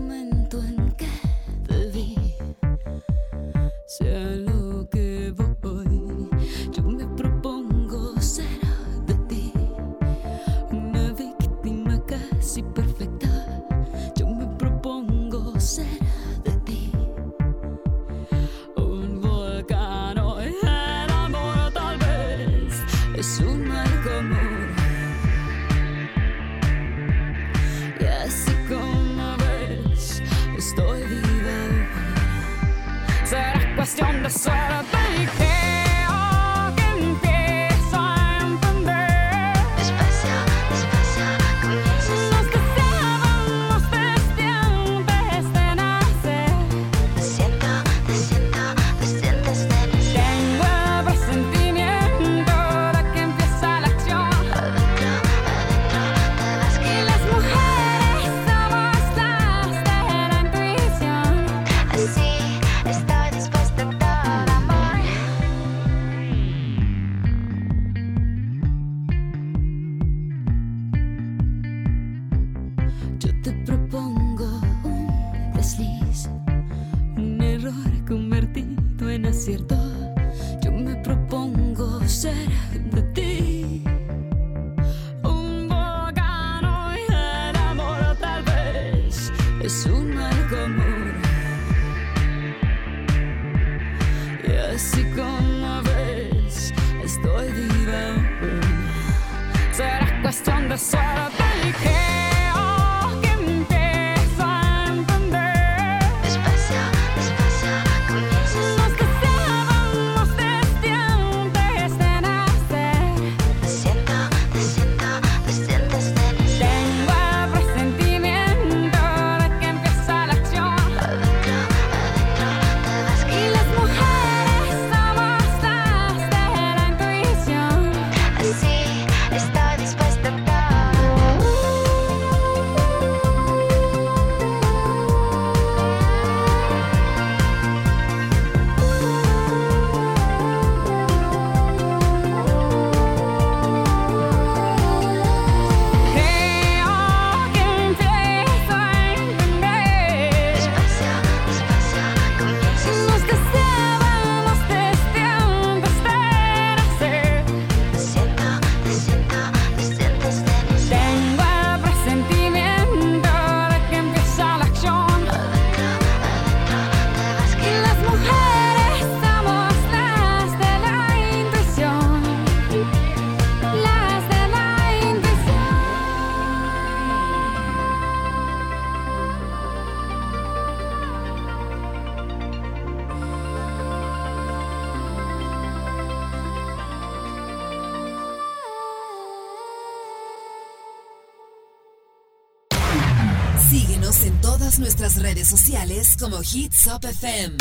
Como 196.19 196.43
Hits 196.43 196.89
Up 196.89 197.03
FM. 197.03 197.59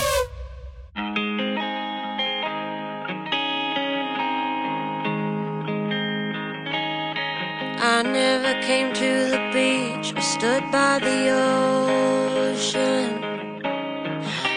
I 7.78 8.02
never 8.04 8.54
came 8.66 8.94
to 8.94 9.30
the 9.30 9.40
beach 9.54 10.14
or 10.16 10.22
stood 10.22 10.64
by 10.72 11.00
the 11.00 11.30
ocean. 12.50 13.22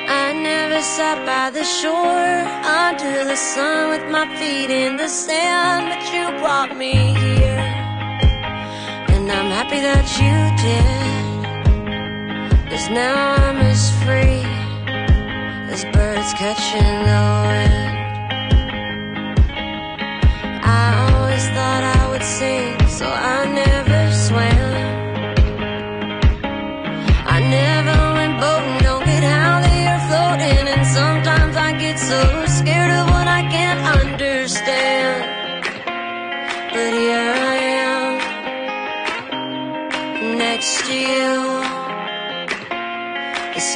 I 0.09 0.33
never 0.33 0.81
sat 0.81 1.27
by 1.27 1.51
the 1.51 1.65
shore 1.65 2.47
under 2.65 3.25
the 3.25 3.37
sun 3.37 3.91
with 3.91 4.11
my 4.11 4.27
feet 4.39 4.71
in 4.71 4.97
the 4.97 5.09
sand, 5.09 5.91
but 5.91 6.03
you 6.15 6.25
brought 6.41 6.75
me 6.75 6.95
here. 6.95 7.65
And 9.15 9.31
I'm 9.31 9.51
happy 9.51 9.81
that 9.81 10.07
you 10.19 10.37
did. 10.57 11.18
Cause 12.79 12.91
now 12.91 13.35
I'm 13.35 13.57
as 13.57 13.91
free 14.05 14.47
as 15.75 15.85
birds 15.87 16.33
catching 16.35 16.93
the 17.09 17.23
wind. 17.49 17.75
I 20.63 20.85
always 21.11 21.45
thought 21.55 21.83
I 21.99 22.09
would 22.11 22.23
sing, 22.23 22.79
so 22.87 23.05
I 23.05 23.47
never 23.63 24.01
swam. 24.27 24.71
I 27.27 27.39
never 27.59 27.99
went 28.17 28.35
boating, 28.43 28.79
don't 28.87 29.05
get 29.07 29.25
how 29.25 29.55
they 29.67 29.81
are 29.95 30.03
floating, 30.09 30.69
and 30.75 30.87
sometimes 30.87 31.57
I 31.57 31.73
get 31.73 31.99
so 31.99 32.48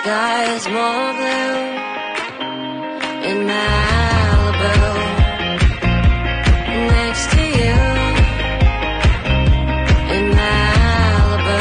sky 0.03 0.43
is 0.57 0.67
more 0.77 1.11
blue 1.19 1.59
in 3.31 3.39
Malibu 3.51 4.77
next 6.95 7.27
to 7.35 7.43
you 7.61 7.77
in 10.15 10.25
Malibu. 10.41 11.61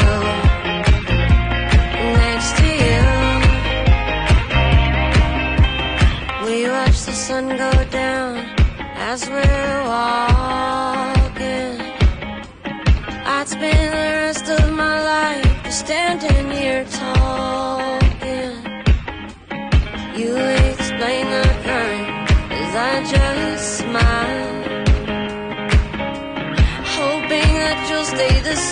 Next 2.22 2.50
to 2.60 2.68
you, 2.84 3.02
we 6.44 6.56
watch 6.76 6.98
the 7.08 7.16
sun 7.26 7.44
go 7.64 7.72
down 8.02 8.32
as 9.10 9.20
we're 9.32 9.80
walking. 9.94 11.74
I'd 13.34 13.46
spend 13.54 13.86
the 13.98 14.08
rest 14.24 14.46
of 14.58 14.64
my 14.82 14.96
life 15.14 15.72
standing 15.72 16.46
here 16.50 16.84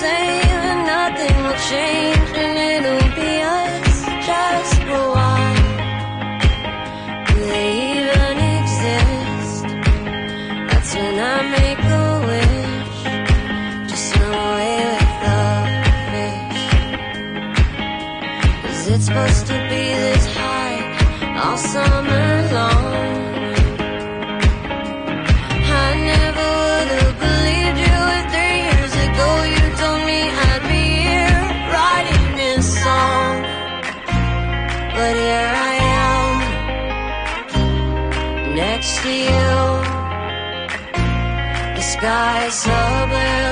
same 0.00 0.78
nothing 0.86 1.36
will 1.44 1.60
change 1.72 2.30
and 2.44 2.56
it'll 2.68 3.10
be 3.20 3.32
us 3.60 3.96
just 4.28 4.76
for 4.86 5.00
a 5.04 5.10
while. 5.16 5.68
Do 7.26 7.34
they 7.52 7.70
even 7.92 8.36
exist? 8.56 9.64
That's 10.68 10.90
when 10.94 11.16
I 11.34 11.38
make 11.58 11.82
a 12.00 12.08
wish, 12.30 13.00
just 13.90 14.04
swim 14.10 14.32
away 14.48 14.78
with 14.90 15.12
the 15.24 15.40
fish. 16.12 16.64
Is 18.70 18.82
it 18.94 19.00
supposed 19.08 19.44
to 19.50 19.56
be 19.70 19.82
this 20.04 20.26
high 20.38 20.78
all 21.42 21.58
summer 21.58 22.29
sky 42.00 42.48
so 42.48 43.06
blue 43.10 43.49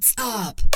Hits 0.00 0.14
Up. 0.16 0.69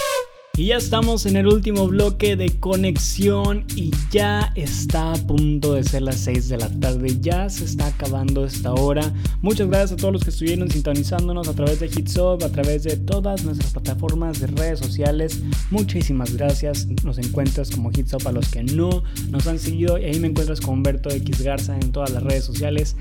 Y 0.57 0.67
ya 0.67 0.77
estamos 0.77 1.27
en 1.27 1.35
el 1.35 1.49
último 1.49 1.89
bloque 1.89 2.37
de 2.37 2.61
conexión 2.61 3.65
y 3.75 3.91
ya 4.13 4.53
está 4.55 5.13
a 5.13 5.17
punto 5.17 5.75
de 5.75 5.83
ser 5.83 6.03
las 6.03 6.19
6 6.19 6.49
de 6.49 6.59
la 6.59 6.69
tarde, 6.69 7.19
ya 7.21 7.51
se 7.51 7.65
está 7.65 7.89
acabando 7.89 8.45
esta 8.45 8.73
hora. 8.73 9.13
Muchas 9.43 9.67
gracias 9.67 9.93
a 9.93 9.97
todos 9.97 10.13
los 10.13 10.23
que 10.23 10.31
estuvieron 10.31 10.71
sintonizándonos 10.71 11.49
a 11.49 11.55
través 11.55 11.81
de 11.81 11.87
Hitsop, 11.87 12.45
a 12.45 12.51
través 12.51 12.85
de 12.85 12.97
todas 12.97 13.45
nuestras 13.45 13.73
plataformas 13.73 14.41
de 14.41 14.47
redes 14.47 14.79
sociales. 14.79 15.43
Muchísimas 15.73 16.37
gracias, 16.37 16.87
nos 17.03 17.19
encuentras 17.19 17.73
como 17.73 17.91
Hitsop 17.91 18.25
a 18.29 18.31
los 18.31 18.49
que 18.49 18.63
no 18.63 19.03
nos 19.31 19.49
han 19.49 19.59
seguido 19.59 19.99
y 19.99 20.05
ahí 20.05 20.21
me 20.21 20.29
encuentras 20.29 20.61
con 20.61 20.75
Humberto 20.75 21.11
X 21.11 21.43
Garza 21.43 21.75
en 21.75 21.91
todas 21.91 22.11
las 22.11 22.23
redes 22.23 22.45
sociales. 22.45 22.95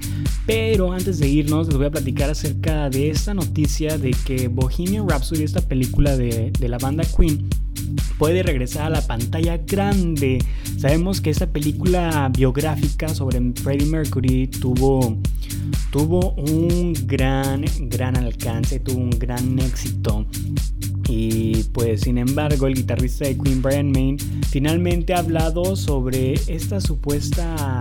Pero 0.47 0.91
antes 0.91 1.19
de 1.19 1.29
irnos 1.29 1.67
les 1.67 1.77
voy 1.77 1.85
a 1.85 1.91
platicar 1.91 2.31
acerca 2.31 2.89
de 2.89 3.11
esta 3.11 3.35
noticia 3.35 3.99
de 3.99 4.15
que 4.25 4.47
Bohemian 4.47 5.07
Rhapsody, 5.07 5.43
esta 5.43 5.61
película 5.61 6.17
de, 6.17 6.51
de 6.51 6.67
la 6.67 6.79
banda 6.79 7.03
Queen, 7.05 7.42
puede 8.17 8.43
regresar 8.43 8.85
a 8.85 8.89
la 8.89 9.05
pantalla 9.05 9.57
grande. 9.57 10.39
Sabemos 10.77 11.21
que 11.21 11.29
esta 11.29 11.47
película 11.47 12.31
biográfica 12.35 13.09
sobre 13.09 13.39
Freddie 13.55 13.87
Mercury 13.87 14.47
tuvo, 14.47 15.17
tuvo 15.91 16.33
un 16.33 16.93
gran, 17.05 17.65
gran 17.81 18.17
alcance, 18.17 18.79
tuvo 18.79 19.01
un 19.01 19.11
gran 19.11 19.59
éxito. 19.59 20.25
Y 21.09 21.63
pues 21.73 22.01
sin 22.01 22.17
embargo 22.17 22.67
el 22.67 22.75
guitarrista 22.75 23.25
de 23.25 23.37
Queen 23.37 23.61
Brian 23.61 23.91
May 23.91 24.17
finalmente 24.49 25.13
ha 25.13 25.19
hablado 25.19 25.75
sobre 25.75 26.33
esta 26.47 26.79
supuesta 26.79 27.77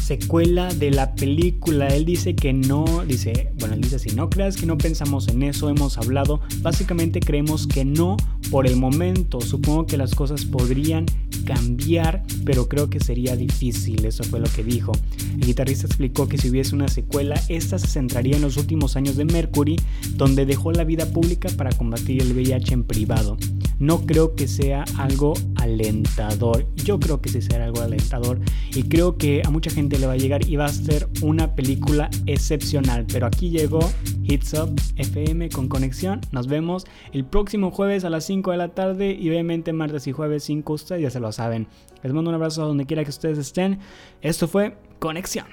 secuela 0.00 0.72
de 0.72 0.90
la 0.90 1.14
película. 1.14 1.88
Él 1.88 2.04
dice 2.04 2.34
que 2.34 2.52
no, 2.52 3.04
dice, 3.06 3.52
bueno, 3.58 3.74
él 3.74 3.80
dice 3.80 3.98
si 3.98 4.14
no 4.14 4.30
creas 4.30 4.56
que 4.56 4.66
no 4.66 4.76
pensamos 4.78 5.28
en 5.28 5.42
eso, 5.42 5.68
hemos 5.68 5.98
hablado, 5.98 6.40
básicamente 6.62 7.20
creemos 7.20 7.66
que 7.66 7.84
no 7.84 8.16
por 8.50 8.66
el 8.66 8.76
momento. 8.76 9.40
Supongo 9.40 9.86
que 9.86 9.96
las 9.96 10.14
cosas 10.14 10.44
podrían 10.44 11.06
cambiar, 11.44 12.22
pero 12.44 12.68
creo 12.68 12.90
que 12.90 13.00
sería 13.00 13.36
difícil, 13.36 14.04
eso 14.04 14.24
fue 14.24 14.40
lo 14.40 14.46
que 14.46 14.64
dijo. 14.64 14.92
El 15.32 15.46
guitarrista 15.46 15.86
explicó 15.86 16.28
que 16.28 16.38
si 16.38 16.50
hubiese 16.50 16.74
una 16.74 16.88
secuela, 16.88 17.40
esta 17.48 17.78
se 17.78 17.86
centraría 17.86 18.36
en 18.36 18.42
los 18.42 18.56
últimos 18.56 18.96
años 18.96 19.16
de 19.16 19.24
Mercury, 19.24 19.76
donde 20.14 20.46
dejó 20.46 20.72
la 20.72 20.84
vida 20.84 21.06
pública 21.06 21.48
para 21.56 21.70
combatir 21.72 22.22
el 22.22 22.32
VIH 22.32 22.74
en 22.74 22.84
privado. 22.84 23.36
No 23.78 24.04
creo 24.04 24.34
que 24.34 24.46
sea 24.46 24.84
algo 24.98 25.32
alentador. 25.56 26.66
Yo 26.76 27.00
creo 27.00 27.22
que 27.22 27.30
sí 27.30 27.40
será 27.40 27.64
algo 27.64 27.80
alentador 27.80 28.38
y 28.74 28.82
creo 28.84 29.16
que 29.16 29.42
a 29.44 29.50
mucha 29.50 29.70
gente 29.70 29.79
le 29.88 30.06
va 30.06 30.12
a 30.12 30.16
llegar 30.16 30.46
y 30.46 30.56
va 30.56 30.66
a 30.66 30.68
ser 30.68 31.08
una 31.22 31.54
película 31.54 32.10
excepcional. 32.26 33.06
Pero 33.10 33.26
aquí 33.26 33.50
llegó 33.50 33.80
Hits 34.22 34.54
Up 34.54 34.78
FM 34.96 35.48
con 35.48 35.68
conexión. 35.68 36.20
Nos 36.32 36.46
vemos 36.48 36.84
el 37.12 37.24
próximo 37.24 37.70
jueves 37.70 38.04
a 38.04 38.10
las 38.10 38.24
5 38.24 38.50
de 38.50 38.56
la 38.58 38.68
tarde 38.68 39.16
y 39.18 39.30
obviamente 39.30 39.72
martes 39.72 40.06
y 40.06 40.12
jueves 40.12 40.44
5 40.44 40.72
ustedes 40.72 41.02
ya 41.02 41.10
se 41.10 41.20
lo 41.20 41.32
saben. 41.32 41.66
Les 42.02 42.12
mando 42.12 42.28
un 42.30 42.34
abrazo 42.34 42.66
donde 42.66 42.84
quiera 42.86 43.04
que 43.04 43.10
ustedes 43.10 43.38
estén. 43.38 43.78
Esto 44.20 44.46
fue 44.48 44.76
Conexión. 44.98 45.46